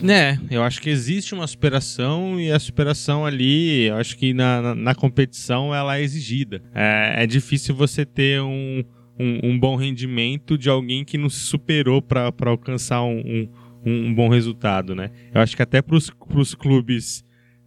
Né, 0.01 0.39
eu 0.51 0.63
acho 0.63 0.83
que 0.83 0.91
existe 0.91 1.35
uma 1.35 1.47
superação 1.47 2.39
e 2.39 2.51
a 2.51 2.59
superação 2.59 3.25
ali, 3.25 3.85
eu 3.85 3.97
acho 3.97 4.17
que 4.17 4.35
na, 4.35 4.61
na, 4.61 4.75
na 4.75 4.95
competição 4.95 5.75
ela 5.75 5.97
é 5.97 6.03
exigida. 6.03 6.63
É, 6.75 7.23
é 7.23 7.27
difícil 7.27 7.75
você 7.75 8.05
ter 8.05 8.43
um, 8.43 8.85
um, 9.19 9.51
um, 9.51 9.59
bom 9.59 9.77
rendimento 9.77 10.59
de 10.59 10.69
alguém 10.69 11.05
que 11.05 11.17
não 11.17 11.31
se 11.31 11.41
superou 11.41 12.03
para 12.03 12.33
alcançar 12.45 13.03
um, 13.05 13.49
um, 13.87 14.09
um, 14.09 14.15
bom 14.15 14.29
resultado, 14.29 14.95
né? 14.95 15.11
Eu 15.33 15.41
acho 15.41 15.57
que 15.57 15.63
até 15.63 15.81
para 15.81 15.97
os 15.97 16.55
clubes 16.55 17.25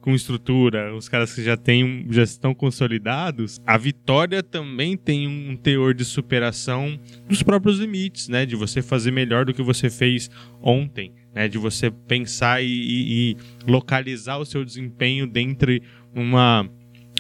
com 0.07 0.15
estrutura, 0.15 0.95
os 0.95 1.09
caras 1.09 1.35
que 1.35 1.43
já 1.43 1.57
têm, 1.57 2.07
já 2.09 2.23
estão 2.23 2.55
consolidados, 2.55 3.59
a 3.67 3.77
vitória 3.77 4.41
também 4.41 4.95
tem 4.95 5.27
um 5.27 5.53
teor 5.57 5.93
de 5.93 6.05
superação 6.05 6.97
dos 7.27 7.43
próprios 7.43 7.77
limites, 7.77 8.29
né? 8.29 8.45
De 8.45 8.55
você 8.55 8.81
fazer 8.81 9.11
melhor 9.11 9.43
do 9.43 9.53
que 9.53 9.61
você 9.61 9.89
fez 9.89 10.29
ontem, 10.61 11.11
né? 11.35 11.49
De 11.49 11.57
você 11.57 11.91
pensar 11.91 12.63
e, 12.63 12.67
e, 12.67 13.31
e 13.31 13.37
localizar 13.69 14.37
o 14.37 14.45
seu 14.45 14.63
desempenho 14.63 15.27
dentro 15.27 15.77
uma 16.15 16.65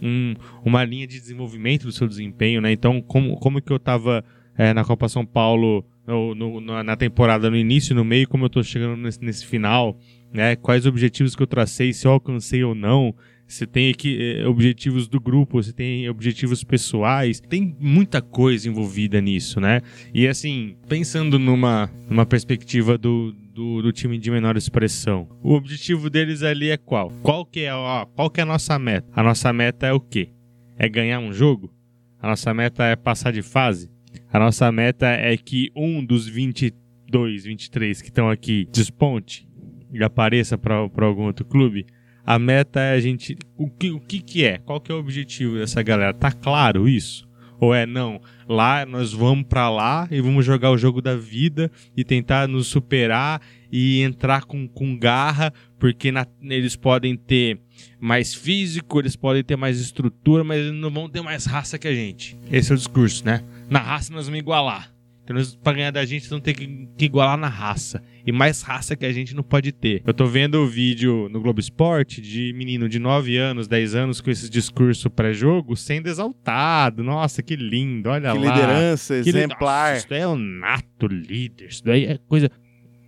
um, 0.01 0.33
uma 0.63 0.81
linha 0.85 1.05
de 1.05 1.19
desenvolvimento 1.19 1.83
do 1.83 1.91
seu 1.91 2.07
desempenho, 2.07 2.61
né? 2.61 2.71
Então, 2.71 3.01
como, 3.01 3.35
como 3.35 3.61
que 3.61 3.73
eu 3.73 3.75
estava 3.75 4.23
é, 4.57 4.73
na 4.73 4.85
Copa 4.85 5.09
São 5.09 5.25
Paulo 5.25 5.85
no, 6.07 6.33
no, 6.33 6.83
na 6.83 6.95
temporada 6.95 7.49
no 7.49 7.57
início, 7.57 7.93
no 7.93 8.05
meio, 8.05 8.29
como 8.29 8.45
eu 8.45 8.47
estou 8.47 8.63
chegando 8.63 8.95
nesse, 8.95 9.21
nesse 9.21 9.45
final, 9.45 9.99
né? 10.33 10.55
Quais 10.55 10.85
objetivos 10.85 11.35
que 11.35 11.41
eu 11.41 11.47
tracei, 11.47 11.93
se 11.93 12.05
eu 12.05 12.11
alcancei 12.11 12.63
ou 12.63 12.75
não. 12.75 13.15
Você 13.47 13.65
tem 13.65 13.89
aqui 13.89 14.17
eh, 14.19 14.45
objetivos 14.45 15.07
do 15.07 15.21
grupo, 15.21 15.63
você 15.63 15.71
tem 15.71 16.09
objetivos 16.09 16.65
pessoais, 16.65 17.39
tem 17.39 17.73
muita 17.79 18.21
coisa 18.21 18.67
envolvida 18.67 19.21
nisso, 19.21 19.61
né? 19.61 19.81
E 20.13 20.27
assim, 20.27 20.75
pensando 20.89 21.39
numa, 21.39 21.89
numa 22.09 22.25
perspectiva 22.25 22.97
do, 22.97 23.33
do, 23.53 23.81
do, 23.81 23.91
time 23.93 24.17
de 24.17 24.29
menor 24.29 24.57
expressão, 24.57 25.29
o 25.41 25.53
objetivo 25.53 26.09
deles 26.09 26.43
ali 26.43 26.71
é 26.71 26.77
qual? 26.77 27.09
Qual 27.23 27.45
que 27.45 27.61
é, 27.61 27.73
ó, 27.73 28.05
qual 28.05 28.29
que 28.29 28.41
é 28.41 28.43
a 28.43 28.45
nossa 28.45 28.77
meta? 28.77 29.07
A 29.15 29.23
nossa 29.23 29.53
meta 29.53 29.87
é 29.87 29.93
o 29.93 29.99
quê? 30.01 30.29
É 30.77 30.89
ganhar 30.89 31.19
um 31.19 31.31
jogo? 31.31 31.73
A 32.21 32.27
nossa 32.27 32.53
meta 32.53 32.83
é 32.83 32.97
passar 32.97 33.31
de 33.31 33.41
fase? 33.41 33.89
A 34.31 34.39
nossa 34.39 34.69
meta 34.73 35.07
é 35.07 35.37
que 35.37 35.71
um 35.73 36.03
dos 36.03 36.27
22, 36.27 37.45
23 37.45 38.01
que 38.01 38.09
estão 38.09 38.29
aqui 38.29 38.67
desponte? 38.73 39.47
E 39.91 40.03
apareça 40.03 40.57
para 40.57 40.75
algum 40.75 41.23
outro 41.23 41.45
clube, 41.45 41.85
a 42.25 42.37
meta 42.37 42.81
é 42.81 42.93
a 42.93 42.99
gente. 42.99 43.37
O 43.57 43.69
que, 43.69 43.89
o 43.89 43.99
que, 43.99 44.19
que 44.19 44.43
é? 44.43 44.57
Qual 44.57 44.81
que 44.81 44.91
é 44.91 44.95
o 44.95 44.99
objetivo 44.99 45.57
dessa 45.57 45.81
galera? 45.81 46.13
Tá 46.13 46.31
claro 46.31 46.87
isso? 46.87 47.25
Ou 47.59 47.73
é 47.73 47.85
não? 47.85 48.21
Lá 48.47 48.85
nós 48.85 49.13
vamos 49.13 49.45
para 49.47 49.69
lá 49.69 50.07
e 50.11 50.21
vamos 50.21 50.45
jogar 50.45 50.71
o 50.71 50.77
jogo 50.77 51.01
da 51.01 51.15
vida 51.15 51.71
e 51.95 52.03
tentar 52.03 52.47
nos 52.47 52.67
superar 52.67 53.41
e 53.71 54.01
entrar 54.01 54.43
com, 54.43 54.67
com 54.67 54.97
garra, 54.97 55.51
porque 55.79 56.11
na, 56.11 56.27
eles 56.41 56.75
podem 56.75 57.15
ter 57.15 57.59
mais 57.99 58.33
físico, 58.33 58.99
eles 58.99 59.15
podem 59.15 59.43
ter 59.43 59.55
mais 59.55 59.79
estrutura, 59.79 60.43
mas 60.43 60.59
eles 60.59 60.73
não 60.73 60.91
vão 60.91 61.09
ter 61.09 61.21
mais 61.21 61.45
raça 61.45 61.79
que 61.79 61.87
a 61.87 61.95
gente. 61.95 62.37
Esse 62.51 62.71
é 62.71 62.75
o 62.75 62.77
discurso, 62.77 63.25
né? 63.25 63.41
Na 63.69 63.79
raça 63.79 64.13
nós 64.13 64.25
vamos 64.25 64.39
igualar. 64.39 64.96
Então, 65.29 65.59
para 65.61 65.73
ganhar 65.73 65.91
da 65.91 66.05
gente, 66.05 66.31
não 66.31 66.39
tem 66.39 66.55
que, 66.55 66.87
que, 66.97 67.05
igualar 67.05 67.37
na 67.37 67.49
raça. 67.49 68.01
E 68.25 68.31
mais 68.31 68.61
raça 68.61 68.95
que 68.95 69.05
a 69.05 69.11
gente 69.11 69.35
não 69.35 69.43
pode 69.43 69.73
ter. 69.73 70.01
Eu 70.05 70.13
tô 70.13 70.25
vendo 70.25 70.55
o 70.55 70.67
vídeo 70.67 71.27
no 71.29 71.41
Globo 71.41 71.59
Esporte 71.59 72.21
de 72.21 72.53
menino 72.53 72.87
de 72.87 72.97
9 72.97 73.37
anos, 73.37 73.67
10 73.67 73.95
anos, 73.95 74.21
com 74.21 74.31
esse 74.31 74.49
discurso 74.49 75.09
pré-jogo, 75.09 75.75
sendo 75.75 76.07
exaltado. 76.07 77.03
Nossa, 77.03 77.43
que 77.43 77.57
lindo, 77.57 78.09
olha 78.09 78.31
que 78.31 78.37
lá. 78.37 78.55
Liderança, 78.55 79.21
que 79.21 79.29
exemplar. 79.29 79.95
Nossa, 79.95 80.05
isso 80.05 80.13
é 80.13 80.27
o 80.27 80.37
nato 80.37 81.07
líder. 81.07 81.67
Isso 81.67 81.83
daí 81.83 82.05
é 82.05 82.17
coisa. 82.27 82.49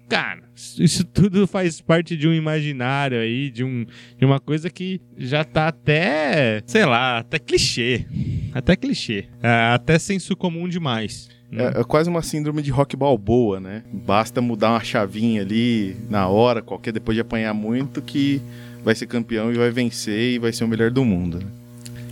Cara, 0.09 0.41
isso 0.55 1.05
tudo 1.05 1.45
faz 1.45 1.79
parte 1.79 2.17
de 2.17 2.27
um 2.27 2.33
imaginário 2.33 3.19
aí, 3.19 3.51
de, 3.51 3.63
um, 3.63 3.85
de 4.17 4.25
uma 4.25 4.39
coisa 4.39 4.67
que 4.67 4.99
já 5.15 5.43
tá 5.43 5.67
até, 5.67 6.63
sei 6.65 6.83
lá, 6.83 7.19
até 7.19 7.37
clichê. 7.37 8.05
Até 8.51 8.75
clichê. 8.75 9.25
É, 9.41 9.71
até 9.73 9.99
senso 9.99 10.35
comum 10.35 10.67
demais. 10.67 11.29
É, 11.51 11.79
é, 11.79 11.83
quase 11.83 12.09
uma 12.09 12.21
síndrome 12.21 12.61
de 12.61 12.71
rock 12.71 12.95
balboa, 12.95 13.59
né? 13.59 13.83
Basta 13.91 14.41
mudar 14.41 14.71
uma 14.71 14.83
chavinha 14.83 15.41
ali 15.41 15.95
na 16.09 16.27
hora, 16.27 16.61
qualquer, 16.61 16.91
depois 16.91 17.15
de 17.15 17.21
apanhar 17.21 17.53
muito, 17.53 18.01
que 18.01 18.41
vai 18.83 18.93
ser 18.95 19.07
campeão 19.07 19.51
e 19.51 19.57
vai 19.57 19.71
vencer 19.71 20.33
e 20.33 20.39
vai 20.39 20.53
ser 20.53 20.63
o 20.63 20.67
melhor 20.67 20.91
do 20.91 21.03
mundo. 21.03 21.39
Né? 21.39 21.45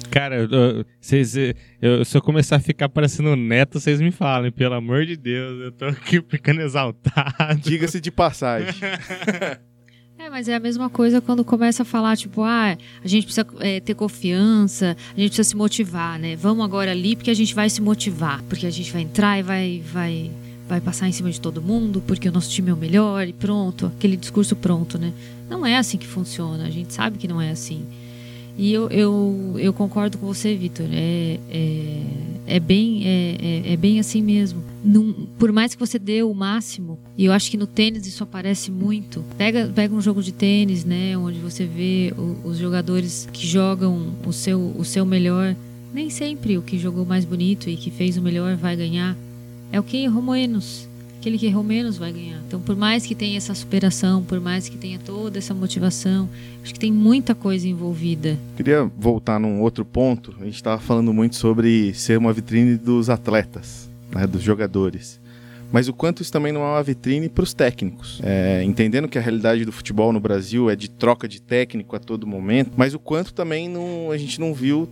Cara, 0.09 0.37
eu, 0.37 0.85
cês, 0.99 1.35
eu, 1.81 2.03
se 2.03 2.17
eu 2.17 2.21
começar 2.21 2.55
a 2.55 2.59
ficar 2.59 2.89
parecendo 2.89 3.35
neto, 3.35 3.79
vocês 3.79 4.01
me 4.01 4.11
falem, 4.11 4.51
pelo 4.51 4.73
amor 4.73 5.05
de 5.05 5.15
Deus, 5.15 5.61
eu 5.61 5.71
tô 5.71 5.85
aqui 5.85 6.21
ficando 6.27 6.61
exaltado. 6.61 7.59
Diga-se 7.61 8.01
de 8.01 8.09
passagem. 8.09 8.73
É, 10.27 10.29
mas 10.29 10.49
é 10.49 10.55
a 10.55 10.59
mesma 10.59 10.89
coisa 10.89 11.21
quando 11.21 11.41
começa 11.45 11.83
a 11.83 11.85
falar, 11.85 12.17
tipo, 12.17 12.43
ah, 12.43 12.77
a 13.01 13.07
gente 13.07 13.23
precisa 13.23 13.47
é, 13.61 13.79
ter 13.79 13.93
confiança, 13.93 14.97
a 15.15 15.19
gente 15.19 15.29
precisa 15.29 15.47
se 15.51 15.55
motivar, 15.55 16.19
né? 16.19 16.35
Vamos 16.35 16.65
agora 16.65 16.91
ali 16.91 17.15
porque 17.15 17.31
a 17.31 17.33
gente 17.33 17.55
vai 17.55 17.69
se 17.69 17.81
motivar, 17.81 18.43
porque 18.43 18.65
a 18.65 18.69
gente 18.69 18.91
vai 18.91 19.03
entrar 19.03 19.39
e 19.39 19.41
vai, 19.41 19.81
vai, 19.93 20.29
vai 20.67 20.81
passar 20.81 21.07
em 21.07 21.13
cima 21.13 21.31
de 21.31 21.39
todo 21.39 21.61
mundo, 21.61 22.03
porque 22.05 22.27
o 22.27 22.31
nosso 22.31 22.49
time 22.49 22.69
é 22.69 22.73
o 22.73 22.77
melhor 22.77 23.25
e 23.25 23.31
pronto, 23.31 23.85
aquele 23.85 24.17
discurso 24.17 24.53
pronto, 24.53 24.97
né? 24.97 25.13
Não 25.49 25.65
é 25.65 25.77
assim 25.77 25.97
que 25.97 26.05
funciona, 26.05 26.65
a 26.65 26.69
gente 26.69 26.93
sabe 26.93 27.17
que 27.17 27.27
não 27.27 27.41
é 27.41 27.51
assim. 27.51 27.85
E 28.57 28.73
eu, 28.73 28.89
eu, 28.89 29.55
eu 29.57 29.71
concordo 29.71 30.17
com 30.17 30.25
você, 30.25 30.55
Vitor. 30.55 30.87
É, 30.91 31.39
é, 31.47 32.01
é, 32.47 32.59
bem, 32.59 33.03
é, 33.05 33.37
é, 33.39 33.73
é 33.73 33.77
bem 33.77 33.99
assim 33.99 34.23
mesmo. 34.23 34.63
Num, 34.83 35.27
por 35.37 35.51
mais 35.51 35.75
que 35.75 35.79
você 35.79 35.99
dê 35.99 36.23
o 36.23 36.33
máximo, 36.33 36.97
e 37.15 37.25
eu 37.25 37.33
acho 37.33 37.51
que 37.51 37.57
no 37.57 37.67
tênis 37.67 38.07
isso 38.07 38.23
aparece 38.23 38.71
muito. 38.71 39.23
Pega, 39.37 39.71
pega 39.73 39.93
um 39.93 40.01
jogo 40.01 40.23
de 40.23 40.31
tênis, 40.31 40.83
né? 40.83 41.15
Onde 41.15 41.37
você 41.37 41.65
vê 41.65 42.13
o, 42.17 42.47
os 42.47 42.57
jogadores 42.57 43.29
que 43.31 43.45
jogam 43.45 44.13
o 44.25 44.33
seu, 44.33 44.73
o 44.75 44.83
seu 44.83 45.05
melhor. 45.05 45.55
Nem 45.93 46.09
sempre 46.09 46.57
o 46.57 46.61
que 46.63 46.79
jogou 46.79 47.05
mais 47.05 47.25
bonito 47.25 47.69
e 47.69 47.77
que 47.77 47.91
fez 47.91 48.17
o 48.17 48.21
melhor 48.21 48.55
vai 48.55 48.75
ganhar. 48.75 49.15
É 49.71 49.79
o 49.79 49.83
que 49.83 49.97
errou 49.97 50.23
menos 50.23 50.86
aquele 51.27 51.37
que 51.37 51.45
errou 51.45 51.63
menos 51.63 51.97
vai 51.97 52.11
ganhar. 52.11 52.41
Então, 52.47 52.61
por 52.61 52.75
mais 52.75 53.05
que 53.05 53.13
tenha 53.13 53.35
essa 53.35 53.53
superação, 53.53 54.23
por 54.23 54.39
mais 54.39 54.69
que 54.69 54.77
tenha 54.77 54.97
toda 54.97 55.37
essa 55.37 55.53
motivação, 55.53 56.29
acho 56.63 56.73
que 56.73 56.79
tem 56.79 56.91
muita 56.91 57.35
coisa 57.35 57.67
envolvida. 57.67 58.37
Queria 58.55 58.89
voltar 58.97 59.37
num 59.37 59.61
outro 59.61 59.83
ponto. 59.83 60.33
A 60.39 60.45
gente 60.45 60.55
estava 60.55 60.81
falando 60.81 61.13
muito 61.13 61.35
sobre 61.35 61.93
ser 61.93 62.17
uma 62.17 62.31
vitrine 62.31 62.77
dos 62.77 63.09
atletas, 63.09 63.89
né, 64.09 64.25
dos 64.25 64.41
jogadores. 64.41 65.19
Mas 65.69 65.89
o 65.89 65.93
quanto 65.93 66.21
isso 66.21 66.31
também 66.31 66.53
não 66.53 66.61
é 66.61 66.65
uma 66.65 66.83
vitrine 66.83 67.27
para 67.27 67.43
os 67.43 67.53
técnicos. 67.53 68.21
É, 68.23 68.63
entendendo 68.63 69.09
que 69.09 69.17
a 69.17 69.21
realidade 69.21 69.65
do 69.65 69.71
futebol 69.73 70.13
no 70.13 70.19
Brasil 70.21 70.69
é 70.69 70.77
de 70.77 70.89
troca 70.89 71.27
de 71.27 71.41
técnico 71.41 71.93
a 71.93 71.99
todo 71.99 72.25
momento, 72.25 72.71
mas 72.77 72.93
o 72.93 72.99
quanto 72.99 73.33
também 73.33 73.67
não, 73.67 74.11
a 74.11 74.17
gente 74.17 74.39
não 74.39 74.53
viu 74.53 74.87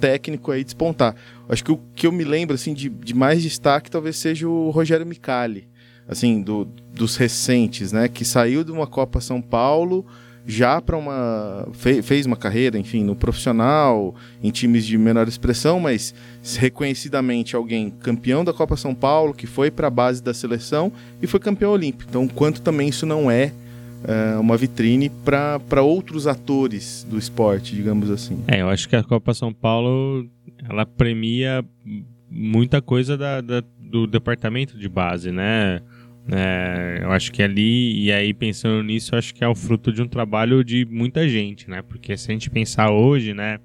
técnico 0.00 0.50
aí 0.50 0.64
despontar. 0.64 1.14
Acho 1.46 1.62
que 1.62 1.72
o 1.72 1.78
que 1.94 2.06
eu 2.06 2.12
me 2.12 2.24
lembro 2.24 2.54
assim 2.54 2.72
de, 2.72 2.88
de 2.88 3.12
mais 3.12 3.42
destaque 3.42 3.90
talvez 3.90 4.16
seja 4.16 4.48
o 4.48 4.70
Rogério 4.70 5.04
Micali 5.04 5.73
assim, 6.08 6.42
do, 6.42 6.66
dos 6.94 7.16
recentes, 7.16 7.92
né? 7.92 8.08
Que 8.08 8.24
saiu 8.24 8.64
de 8.64 8.72
uma 8.72 8.86
Copa 8.86 9.20
São 9.20 9.40
Paulo 9.40 10.04
já 10.46 10.80
para 10.80 10.96
uma. 10.96 11.66
Fe, 11.72 12.02
fez 12.02 12.26
uma 12.26 12.36
carreira, 12.36 12.78
enfim, 12.78 13.02
no 13.02 13.16
profissional, 13.16 14.14
em 14.42 14.50
times 14.50 14.84
de 14.84 14.98
menor 14.98 15.26
expressão, 15.26 15.80
mas 15.80 16.14
reconhecidamente 16.58 17.56
alguém 17.56 17.90
campeão 17.90 18.44
da 18.44 18.52
Copa 18.52 18.76
São 18.76 18.94
Paulo, 18.94 19.32
que 19.32 19.46
foi 19.46 19.70
para 19.70 19.86
a 19.86 19.90
base 19.90 20.22
da 20.22 20.34
seleção 20.34 20.92
e 21.22 21.26
foi 21.26 21.40
campeão 21.40 21.72
olímpico. 21.72 22.08
Então, 22.08 22.28
quanto 22.28 22.60
também 22.60 22.88
isso 22.88 23.06
não 23.06 23.30
é 23.30 23.52
é, 24.06 24.36
uma 24.36 24.56
vitrine 24.56 25.10
para 25.24 25.82
outros 25.82 26.26
atores 26.26 27.06
do 27.08 27.18
esporte, 27.18 27.74
digamos 27.74 28.10
assim. 28.10 28.44
É, 28.46 28.60
eu 28.60 28.68
acho 28.68 28.88
que 28.88 28.96
a 28.96 29.02
Copa 29.02 29.32
São 29.32 29.52
Paulo 29.52 30.28
ela 30.68 30.84
premia 30.84 31.64
muita 32.30 32.82
coisa 32.82 33.16
da, 33.16 33.40
da 33.40 33.62
do 33.78 34.06
departamento 34.08 34.76
de 34.76 34.88
base, 34.88 35.30
né? 35.30 35.80
É, 36.30 37.00
eu 37.02 37.12
acho 37.12 37.30
que 37.30 37.42
ali, 37.42 38.04
e 38.04 38.12
aí 38.12 38.32
pensando 38.32 38.82
nisso, 38.82 39.14
acho 39.14 39.34
que 39.34 39.44
é 39.44 39.48
o 39.48 39.54
fruto 39.54 39.92
de 39.92 40.02
um 40.02 40.08
trabalho 40.08 40.64
de 40.64 40.86
muita 40.86 41.28
gente, 41.28 41.68
né? 41.68 41.82
Porque 41.82 42.16
se 42.16 42.30
a 42.30 42.32
gente 42.32 42.50
pensar 42.50 42.90
hoje, 42.90 43.34
né, 43.34 43.58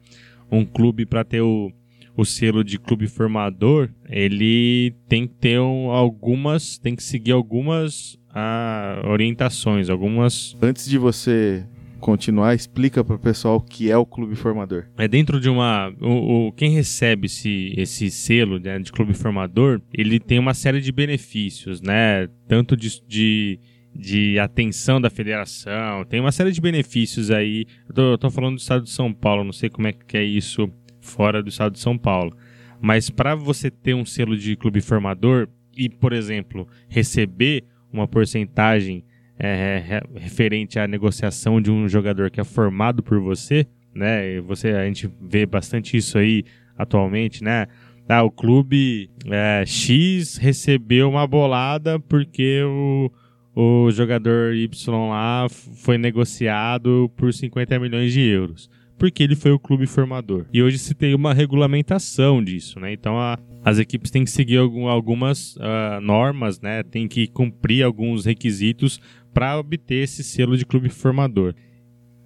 um 0.52 0.66
clube 0.66 1.06
para 1.06 1.24
ter 1.24 1.42
o, 1.42 1.72
o 2.18 2.26
selo 2.26 2.64
de 2.64 2.78
clube 2.78 3.08
formador, 3.08 3.90
ele 4.10 4.94
tem 5.08 5.26
que 5.26 5.36
ter 5.36 5.60
um, 5.60 5.90
algumas, 5.90 6.78
tem 6.78 6.96
que 6.96 7.04
seguir 7.04 7.32
algumas 7.32 8.18
ah, 8.34 9.02
orientações, 9.06 9.90
algumas. 9.90 10.58
Antes 10.62 10.90
de 10.90 10.98
você 10.98 11.66
continuar, 12.00 12.56
explica 12.56 13.04
para 13.04 13.16
o 13.16 13.20
pessoal 13.20 13.62
que 13.62 13.92
é 13.92 13.98
o 13.98 14.06
clube 14.06 14.36
formador. 14.36 14.86
É 14.98 15.08
dentro 15.08 15.40
de 15.40 15.50
uma. 15.50 15.94
O, 16.02 16.48
o 16.48 16.52
quem 16.54 16.72
recebe 16.72 17.28
esse, 17.28 17.74
esse 17.78 18.10
selo 18.10 18.60
né, 18.60 18.80
de 18.80 18.92
clube 18.92 19.14
formador, 19.14 19.82
ele 19.94 20.20
tem 20.20 20.40
uma 20.40 20.54
série 20.54 20.82
de 20.82 20.92
benefícios, 20.92 21.82
né? 21.82 22.28
Tanto 22.48 22.76
de, 22.76 23.02
de, 23.08 23.60
de 23.94 24.40
atenção 24.40 25.00
da 25.00 25.10
federação, 25.10 26.06
tem 26.06 26.20
uma 26.20 26.32
série 26.32 26.52
de 26.52 26.62
benefícios 26.62 27.30
aí. 27.30 27.66
Eu 27.88 27.94
tô, 27.94 28.02
eu 28.14 28.18
tô, 28.18 28.32
falando 28.32 28.56
do 28.56 28.60
estado 28.60 28.84
de 28.84 28.90
São 28.90 29.14
Paulo, 29.14 29.44
não 29.44 29.54
sei 29.54 29.70
como 29.70 29.88
é 29.88 29.94
que 29.94 30.18
é 30.18 30.24
isso 30.24 30.72
fora 31.02 31.44
do 31.44 31.50
estado 31.50 31.74
de 31.74 31.80
São 31.80 31.98
Paulo. 31.98 32.36
Mas 32.82 33.10
para 33.10 33.36
você 33.36 33.70
ter 33.70 33.94
um 33.94 34.06
selo 34.06 34.38
de 34.38 34.56
clube 34.56 34.82
formador 34.82 35.50
e, 35.76 35.90
por 35.90 36.14
exemplo, 36.14 36.68
receber 36.88 37.66
uma 37.92 38.08
porcentagem 38.08 39.04
é, 39.40 40.02
referente 40.16 40.78
à 40.78 40.88
negociação 40.88 41.62
de 41.62 41.72
um 41.72 41.88
jogador 41.88 42.30
que 42.30 42.42
é 42.42 42.44
formado 42.44 43.02
por 43.02 43.20
você, 43.20 43.66
né? 43.96 44.42
Você, 44.42 44.70
a 44.70 44.86
gente 44.86 45.10
vê 45.22 45.46
bastante 45.46 45.96
isso 45.96 46.18
aí 46.18 46.44
atualmente, 46.78 47.44
né? 47.44 47.68
Ah, 48.08 48.24
o 48.24 48.32
clube 48.32 49.10
é, 49.28 49.64
X 49.66 50.38
recebeu 50.38 51.10
uma 51.10 51.28
bolada 51.28 52.00
porque 52.00 52.62
o, 52.64 53.12
o 53.56 53.92
jogador 53.92 54.56
Y 54.56 55.10
lá 55.10 55.48
foi 55.50 55.98
negociado 55.98 57.12
por 57.16 57.32
50 57.32 57.80
milhões 57.80 58.12
de 58.12 58.22
euros. 58.22 58.70
Porque 58.98 59.24
ele 59.24 59.36
foi 59.36 59.52
o 59.52 59.60
clube 59.60 59.86
formador. 59.86 60.46
E 60.52 60.62
hoje 60.62 60.78
se 60.78 60.94
tem 60.94 61.14
uma 61.14 61.34
regulamentação 61.34 62.44
disso, 62.44 62.80
né? 62.80 62.92
Então 62.92 63.18
a, 63.18 63.38
as 63.64 63.78
equipes 63.78 64.12
têm 64.12 64.24
que 64.24 64.32
seguir 64.32 64.58
algum, 64.58 64.88
algumas 64.88 65.56
uh, 65.58 66.02
normas, 66.02 66.60
né? 66.60 66.84
Tem 66.84 67.08
que 67.08 67.28
cumprir 67.28 67.84
alguns 67.84 68.26
requisitos 68.26 69.00
para 69.34 69.58
obter 69.58 70.04
esse 70.04 70.24
selo 70.24 70.58
de 70.58 70.66
clube 70.66 70.90
formador. 70.90 71.54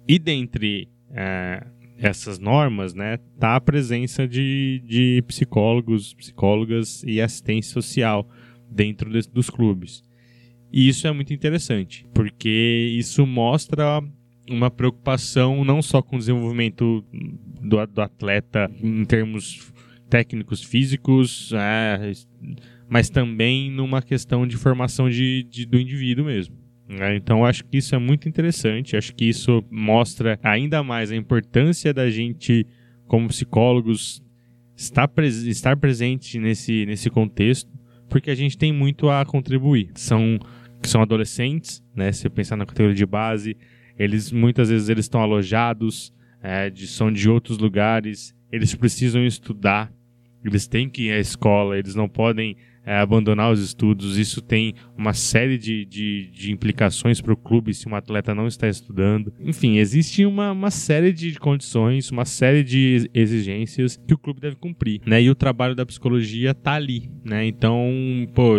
E 0.06 0.18
dentre 0.18 0.88
é, 1.10 1.66
essas 1.98 2.38
normas, 2.38 2.94
né, 2.94 3.18
tá 3.38 3.56
a 3.56 3.60
presença 3.60 4.26
de, 4.26 4.82
de 4.84 5.22
psicólogos, 5.26 6.14
psicólogas 6.14 7.02
e 7.06 7.20
assistência 7.20 7.72
social 7.72 8.28
dentro 8.70 9.10
de, 9.10 9.28
dos 9.28 9.48
clubes. 9.48 10.02
E 10.72 10.88
isso 10.88 11.06
é 11.06 11.12
muito 11.12 11.32
interessante, 11.32 12.04
porque 12.12 12.92
isso 12.98 13.24
mostra 13.26 14.02
uma 14.50 14.70
preocupação 14.70 15.64
não 15.64 15.80
só 15.80 16.02
com 16.02 16.16
o 16.16 16.18
desenvolvimento 16.18 17.04
do, 17.60 17.86
do 17.86 18.00
atleta 18.00 18.70
em 18.82 19.04
termos 19.04 19.72
técnicos 20.10 20.62
físicos, 20.62 21.52
é, 21.54 22.12
mas 22.88 23.08
também 23.08 23.70
numa 23.70 24.02
questão 24.02 24.46
de 24.46 24.56
formação 24.56 25.08
de, 25.08 25.44
de, 25.44 25.64
do 25.64 25.78
indivíduo 25.78 26.26
mesmo. 26.26 26.63
Né? 26.88 27.16
Então 27.16 27.44
acho 27.44 27.64
que 27.64 27.78
isso 27.78 27.94
é 27.94 27.98
muito 27.98 28.28
interessante, 28.28 28.96
acho 28.96 29.14
que 29.14 29.24
isso 29.24 29.64
mostra 29.70 30.38
ainda 30.42 30.82
mais 30.82 31.10
a 31.10 31.16
importância 31.16 31.92
da 31.94 32.10
gente, 32.10 32.66
como 33.06 33.28
psicólogos, 33.28 34.22
estar, 34.76 35.08
pres 35.08 35.42
estar 35.44 35.76
presente 35.76 36.38
nesse, 36.38 36.84
nesse 36.86 37.08
contexto, 37.08 37.70
porque 38.08 38.30
a 38.30 38.34
gente 38.34 38.58
tem 38.58 38.72
muito 38.72 39.08
a 39.08 39.24
contribuir. 39.24 39.90
São, 39.94 40.38
são 40.82 41.00
adolescentes, 41.00 41.82
né? 41.94 42.12
se 42.12 42.26
eu 42.26 42.30
pensar 42.30 42.56
na 42.56 42.66
categoria 42.66 42.94
de 42.94 43.06
base, 43.06 43.56
eles 43.98 44.30
muitas 44.30 44.68
vezes 44.68 44.88
eles 44.88 45.06
estão 45.06 45.22
alojados, 45.22 46.12
é, 46.42 46.68
de, 46.68 46.86
são 46.86 47.10
de 47.10 47.30
outros 47.30 47.58
lugares, 47.58 48.34
eles 48.52 48.74
precisam 48.74 49.24
estudar, 49.24 49.90
eles 50.44 50.66
têm 50.66 50.88
que 50.88 51.04
ir 51.04 51.12
à 51.12 51.18
escola, 51.18 51.78
eles 51.78 51.94
não 51.94 52.08
podem 52.08 52.56
é, 52.84 52.96
abandonar 52.96 53.50
os 53.50 53.60
estudos. 53.60 54.18
Isso 54.18 54.42
tem 54.42 54.74
uma 54.96 55.12
série 55.12 55.56
de, 55.56 55.84
de, 55.84 56.30
de 56.30 56.52
implicações 56.52 57.20
para 57.20 57.32
o 57.32 57.36
clube 57.36 57.72
se 57.72 57.88
um 57.88 57.94
atleta 57.94 58.34
não 58.34 58.46
está 58.46 58.68
estudando. 58.68 59.32
Enfim, 59.40 59.78
existe 59.78 60.26
uma, 60.26 60.52
uma 60.52 60.70
série 60.70 61.12
de 61.12 61.38
condições, 61.38 62.10
uma 62.10 62.24
série 62.24 62.62
de 62.62 63.10
exigências 63.14 63.96
que 64.06 64.14
o 64.14 64.18
clube 64.18 64.40
deve 64.40 64.56
cumprir, 64.56 65.00
né? 65.06 65.22
E 65.22 65.30
o 65.30 65.34
trabalho 65.34 65.74
da 65.74 65.86
psicologia 65.86 66.50
está 66.50 66.74
ali, 66.74 67.10
né? 67.24 67.46
Então, 67.46 67.90
pô, 68.34 68.54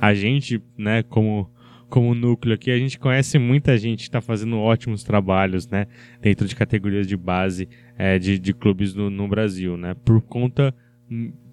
a 0.00 0.14
gente, 0.14 0.62
né, 0.76 1.02
como 1.02 1.50
como 1.88 2.14
núcleo 2.14 2.54
aqui, 2.54 2.70
a 2.70 2.78
gente 2.78 2.98
conhece 2.98 3.38
muita 3.38 3.76
gente 3.76 3.98
que 3.98 4.04
está 4.04 4.22
fazendo 4.22 4.56
ótimos 4.58 5.04
trabalhos, 5.04 5.68
né, 5.68 5.86
dentro 6.22 6.48
de 6.48 6.56
categorias 6.56 7.06
de 7.06 7.18
base 7.18 7.68
é, 7.98 8.18
de, 8.18 8.38
de 8.38 8.54
clubes 8.54 8.94
no, 8.94 9.10
no 9.10 9.28
Brasil, 9.28 9.76
né, 9.76 9.92
por 10.02 10.22
conta 10.22 10.74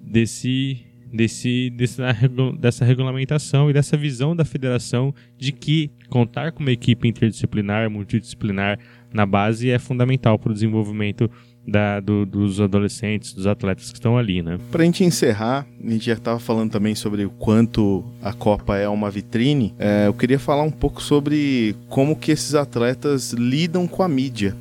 desse 0.01 0.88
desse, 1.11 1.69
desse, 1.71 2.01
dessa 2.59 2.85
regulamentação 2.85 3.69
e 3.69 3.73
dessa 3.73 3.97
visão 3.97 4.35
da 4.35 4.45
federação 4.45 5.13
de 5.37 5.51
que 5.51 5.91
contar 6.09 6.51
com 6.51 6.61
uma 6.61 6.71
equipe 6.71 7.07
interdisciplinar, 7.07 7.89
multidisciplinar 7.89 8.79
na 9.13 9.25
base 9.25 9.69
é 9.69 9.79
fundamental 9.79 10.37
para 10.37 10.51
o 10.51 10.53
desenvolvimento 10.53 11.29
da, 11.67 11.99
do, 11.99 12.25
dos 12.25 12.59
adolescentes, 12.59 13.33
dos 13.33 13.45
atletas 13.45 13.89
que 13.91 13.97
estão 13.97 14.17
ali, 14.17 14.41
né? 14.41 14.57
Para 14.71 14.81
a 14.81 14.85
gente 14.85 15.03
encerrar, 15.03 15.67
a 15.83 15.89
gente 15.89 16.05
já 16.05 16.13
estava 16.13 16.39
falando 16.39 16.71
também 16.71 16.95
sobre 16.95 17.25
o 17.25 17.29
quanto 17.29 18.03
a 18.21 18.33
Copa 18.33 18.77
é 18.77 18.87
uma 18.87 19.09
vitrine. 19.11 19.73
É, 19.77 20.07
eu 20.07 20.13
queria 20.13 20.39
falar 20.39 20.63
um 20.63 20.71
pouco 20.71 21.01
sobre 21.01 21.75
como 21.87 22.15
que 22.15 22.31
esses 22.31 22.55
atletas 22.55 23.33
lidam 23.33 23.87
com 23.87 24.01
a 24.01 24.07
mídia. 24.07 24.55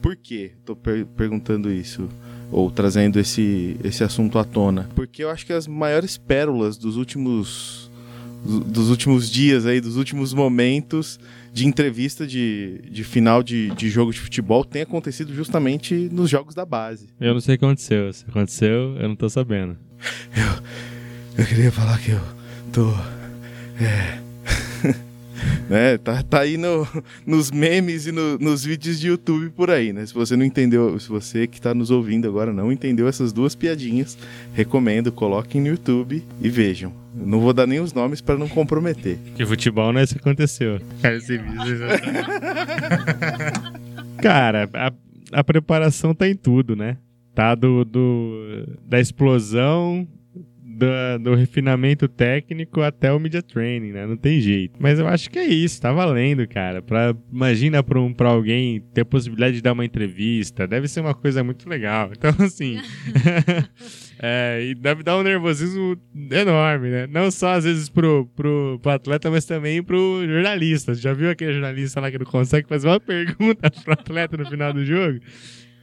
Por 0.00 0.16
quê? 0.16 0.52
Estou 0.58 0.76
per 0.76 1.04
perguntando 1.04 1.70
isso 1.70 2.08
ou 2.50 2.70
trazendo 2.70 3.18
esse, 3.18 3.76
esse 3.82 4.04
assunto 4.04 4.38
à 4.38 4.44
tona. 4.44 4.88
Porque 4.94 5.22
eu 5.24 5.30
acho 5.30 5.44
que 5.44 5.52
as 5.52 5.66
maiores 5.66 6.16
pérolas 6.16 6.76
dos 6.76 6.96
últimos 6.96 7.90
dos 8.44 8.90
últimos 8.90 9.28
dias 9.28 9.66
aí, 9.66 9.80
dos 9.80 9.96
últimos 9.96 10.32
momentos 10.32 11.18
de 11.52 11.66
entrevista 11.66 12.26
de, 12.26 12.80
de 12.90 13.02
final 13.02 13.42
de, 13.42 13.70
de 13.70 13.88
jogo 13.88 14.12
de 14.12 14.20
futebol 14.20 14.64
tem 14.64 14.82
acontecido 14.82 15.34
justamente 15.34 15.94
nos 16.12 16.30
jogos 16.30 16.54
da 16.54 16.64
base. 16.64 17.08
Eu 17.20 17.34
não 17.34 17.40
sei 17.40 17.56
o 17.56 17.58
que 17.58 17.64
aconteceu. 17.64 18.12
Se 18.12 18.24
aconteceu, 18.28 18.96
eu 18.98 19.08
não 19.08 19.16
tô 19.16 19.28
sabendo. 19.28 19.76
Eu, 20.36 21.42
eu 21.42 21.46
queria 21.46 21.72
falar 21.72 21.98
que 21.98 22.12
eu 22.12 22.20
tô. 22.72 22.90
É, 23.82 24.20
né? 25.68 25.98
Tá, 25.98 26.22
tá 26.22 26.40
aí 26.40 26.56
no, 26.56 26.86
nos 27.26 27.50
memes 27.50 28.06
e 28.06 28.12
no, 28.12 28.38
nos 28.38 28.64
vídeos 28.64 28.98
de 29.00 29.08
YouTube 29.08 29.50
por 29.50 29.70
aí, 29.70 29.92
né? 29.92 30.06
Se 30.06 30.14
você 30.14 30.36
não 30.36 30.44
entendeu, 30.44 30.98
se 30.98 31.08
você 31.08 31.46
que 31.46 31.58
está 31.58 31.74
nos 31.74 31.90
ouvindo 31.90 32.28
agora 32.28 32.52
não 32.52 32.72
entendeu 32.72 33.08
essas 33.08 33.32
duas 33.32 33.54
piadinhas, 33.54 34.16
recomendo, 34.54 35.12
coloquem 35.12 35.60
no 35.60 35.68
YouTube 35.68 36.22
e 36.40 36.48
vejam. 36.48 36.92
Não 37.14 37.40
vou 37.40 37.52
dar 37.52 37.66
nem 37.66 37.80
os 37.80 37.92
nomes 37.92 38.20
para 38.20 38.36
não 38.36 38.48
comprometer. 38.48 39.18
Que 39.34 39.46
futebol 39.46 39.92
não 39.92 40.00
é 40.00 40.04
isso 40.04 40.14
que 40.14 40.20
aconteceu. 40.20 40.80
Cara, 41.00 41.16
esse 41.16 41.38
vídeo 41.38 41.76
já... 41.76 41.86
Cara, 44.22 44.68
a, 44.72 44.92
a 45.32 45.44
preparação 45.44 46.14
tá 46.14 46.28
em 46.28 46.34
tudo, 46.34 46.76
né? 46.76 46.96
Tá 47.34 47.54
do, 47.54 47.84
do 47.84 48.66
da 48.86 48.98
explosão 48.98 50.08
do, 50.76 51.22
do, 51.22 51.34
refinamento 51.34 52.06
técnico 52.06 52.82
até 52.82 53.10
o 53.10 53.18
media 53.18 53.42
training, 53.42 53.92
né? 53.92 54.06
Não 54.06 54.16
tem 54.16 54.40
jeito. 54.40 54.74
Mas 54.78 54.98
eu 54.98 55.08
acho 55.08 55.30
que 55.30 55.38
é 55.38 55.46
isso, 55.46 55.80
tá 55.80 55.90
valendo, 55.90 56.46
cara. 56.46 56.82
Pra, 56.82 57.16
imagina 57.32 57.82
pra, 57.82 57.98
um, 57.98 58.12
pra 58.12 58.28
alguém 58.28 58.82
ter 58.92 59.00
a 59.00 59.04
possibilidade 59.04 59.56
de 59.56 59.62
dar 59.62 59.72
uma 59.72 59.86
entrevista, 59.86 60.66
deve 60.66 60.86
ser 60.86 61.00
uma 61.00 61.14
coisa 61.14 61.42
muito 61.42 61.68
legal. 61.68 62.10
Então, 62.16 62.34
assim. 62.44 62.80
é, 64.18 64.66
e 64.70 64.74
deve 64.74 65.02
dar 65.02 65.18
um 65.18 65.22
nervosismo 65.22 65.96
enorme, 66.30 66.88
né? 66.88 67.06
Não 67.06 67.30
só 67.30 67.52
às 67.52 67.64
vezes 67.64 67.88
pro, 67.88 68.26
pro, 68.34 68.78
pro 68.82 68.90
atleta, 68.90 69.30
mas 69.30 69.44
também 69.44 69.82
pro 69.82 70.26
jornalista. 70.26 70.94
Já 70.94 71.12
viu 71.12 71.30
aquele 71.30 71.52
jornalista 71.52 72.00
lá 72.00 72.10
que 72.10 72.18
não 72.18 72.26
consegue 72.26 72.66
fazer 72.66 72.88
uma 72.88 72.98
pergunta 73.00 73.70
pro 73.70 73.92
atleta 73.92 74.36
no 74.36 74.46
final 74.46 74.72
do 74.72 74.84
jogo? 74.84 75.20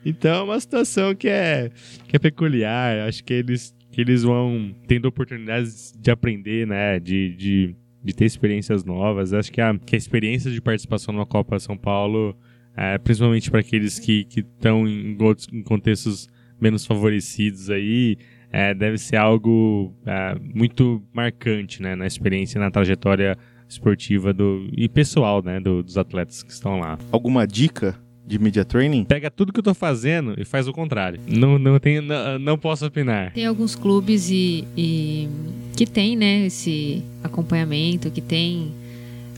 Então 0.03 0.35
é 0.35 0.43
uma 0.43 0.59
situação 0.59 1.15
que 1.15 1.29
é, 1.29 1.71
que 2.07 2.15
é 2.15 2.19
peculiar. 2.19 3.07
Acho 3.07 3.23
que 3.23 3.33
eles 3.33 3.73
que 3.93 4.01
eles 4.01 4.23
vão 4.23 4.75
tendo 4.87 5.05
oportunidades 5.07 5.93
de 5.97 6.11
aprender, 6.11 6.67
né? 6.67 6.99
De, 6.99 7.33
de, 7.35 7.75
de 8.03 8.13
ter 8.13 8.25
experiências 8.25 8.83
novas. 8.83 9.31
Acho 9.33 9.51
que 9.51 9.61
a, 9.61 9.77
que 9.77 9.95
a 9.95 9.97
experiência 9.97 10.51
de 10.51 10.59
participação 10.59 11.13
na 11.13 11.25
Copa 11.25 11.59
São 11.59 11.77
Paulo, 11.77 12.35
é, 12.75 12.97
principalmente 12.97 13.49
para 13.51 13.59
aqueles 13.61 13.99
que 13.99 14.27
estão 14.35 14.87
em, 14.87 15.15
em 15.53 15.61
contextos 15.63 16.27
menos 16.59 16.85
favorecidos 16.85 17.69
aí, 17.69 18.17
é, 18.51 18.73
deve 18.73 18.97
ser 18.97 19.17
algo 19.17 19.93
é, 20.05 20.35
muito 20.53 21.01
marcante 21.13 21.81
né, 21.81 21.95
na 21.95 22.07
experiência, 22.07 22.59
na 22.59 22.71
trajetória 22.71 23.37
esportiva 23.69 24.31
do, 24.33 24.69
e 24.77 24.87
pessoal, 24.89 25.41
né, 25.43 25.59
do- 25.59 25.81
dos 25.83 25.97
atletas 25.97 26.43
que 26.43 26.51
estão 26.51 26.79
lá. 26.79 26.97
Alguma 27.11 27.47
dica 27.47 27.95
de 28.25 28.39
media 28.39 28.63
training? 28.63 29.03
Pega 29.03 29.29
tudo 29.29 29.51
que 29.51 29.59
eu 29.59 29.63
tô 29.63 29.73
fazendo 29.73 30.33
e 30.37 30.45
faz 30.45 30.67
o 30.67 30.73
contrário. 30.73 31.19
Não, 31.27 31.59
não, 31.59 31.79
tem, 31.79 32.01
não, 32.01 32.39
não 32.39 32.57
posso 32.57 32.85
opinar. 32.85 33.31
Tem 33.33 33.45
alguns 33.45 33.75
clubes 33.75 34.29
e, 34.29 34.65
e 34.75 35.29
que 35.75 35.85
tem, 35.85 36.15
né, 36.15 36.45
esse 36.45 37.03
acompanhamento, 37.23 38.09
que 38.09 38.21
tem 38.21 38.71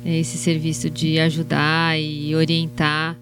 é, 0.05 0.19
esse 0.19 0.37
serviço 0.37 0.89
de 0.89 1.19
ajudar 1.19 1.99
e 1.99 2.35
orientar 2.35 3.17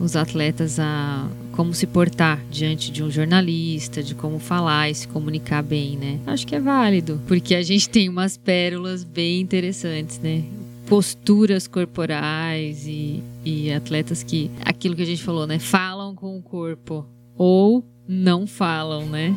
os 0.00 0.16
atletas 0.16 0.78
a 0.78 1.28
como 1.52 1.74
se 1.74 1.88
portar 1.88 2.40
diante 2.52 2.92
de 2.92 3.02
um 3.02 3.10
jornalista, 3.10 4.00
de 4.00 4.14
como 4.14 4.38
falar 4.38 4.88
e 4.88 4.94
se 4.94 5.08
comunicar 5.08 5.60
bem, 5.60 5.96
né? 5.96 6.20
Acho 6.24 6.46
que 6.46 6.54
é 6.54 6.60
válido, 6.60 7.20
porque 7.26 7.52
a 7.52 7.62
gente 7.62 7.88
tem 7.88 8.08
umas 8.08 8.36
pérolas 8.36 9.02
bem 9.02 9.40
interessantes, 9.40 10.20
né? 10.20 10.44
Posturas 10.88 11.66
corporais 11.68 12.86
e, 12.86 13.22
e 13.44 13.70
atletas 13.72 14.22
que, 14.22 14.50
aquilo 14.64 14.96
que 14.96 15.02
a 15.02 15.06
gente 15.06 15.22
falou, 15.22 15.46
né? 15.46 15.58
Falam 15.58 16.14
com 16.14 16.38
o 16.38 16.42
corpo 16.42 17.06
ou 17.36 17.84
não 18.08 18.46
falam, 18.46 19.04
né? 19.06 19.36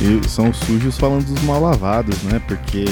E 0.00 0.28
são 0.28 0.50
os 0.50 0.56
sujos 0.58 0.96
falando 0.96 1.24
dos 1.24 1.42
mal 1.42 1.60
lavados, 1.60 2.22
né? 2.22 2.40
Porque 2.46 2.84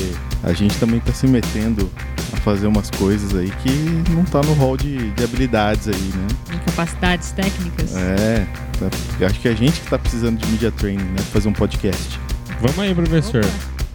a 0.42 0.52
gente 0.52 0.76
também 0.78 0.98
tá 0.98 1.12
se 1.12 1.26
metendo 1.26 1.90
a 2.32 2.36
fazer 2.38 2.66
umas 2.66 2.90
coisas 2.90 3.34
aí 3.36 3.50
que 3.62 3.70
não 4.10 4.24
tá 4.24 4.40
no 4.42 4.54
hall 4.54 4.76
de, 4.76 5.10
de 5.12 5.22
habilidades 5.24 5.86
aí, 5.88 5.94
né? 5.94 6.26
Incapacidades 6.54 7.30
técnicas. 7.32 7.94
É, 7.94 8.46
tá- 8.80 9.26
acho 9.26 9.40
que 9.40 9.48
é 9.48 9.52
a 9.52 9.54
gente 9.54 9.80
que 9.80 9.88
tá 9.88 9.98
precisando 9.98 10.38
de 10.38 10.46
media 10.50 10.72
training, 10.72 11.04
né? 11.04 11.18
Fazer 11.32 11.48
um 11.48 11.52
podcast. 11.52 12.18
Vamos 12.60 12.78
aí, 12.78 12.94
professor. 12.94 13.44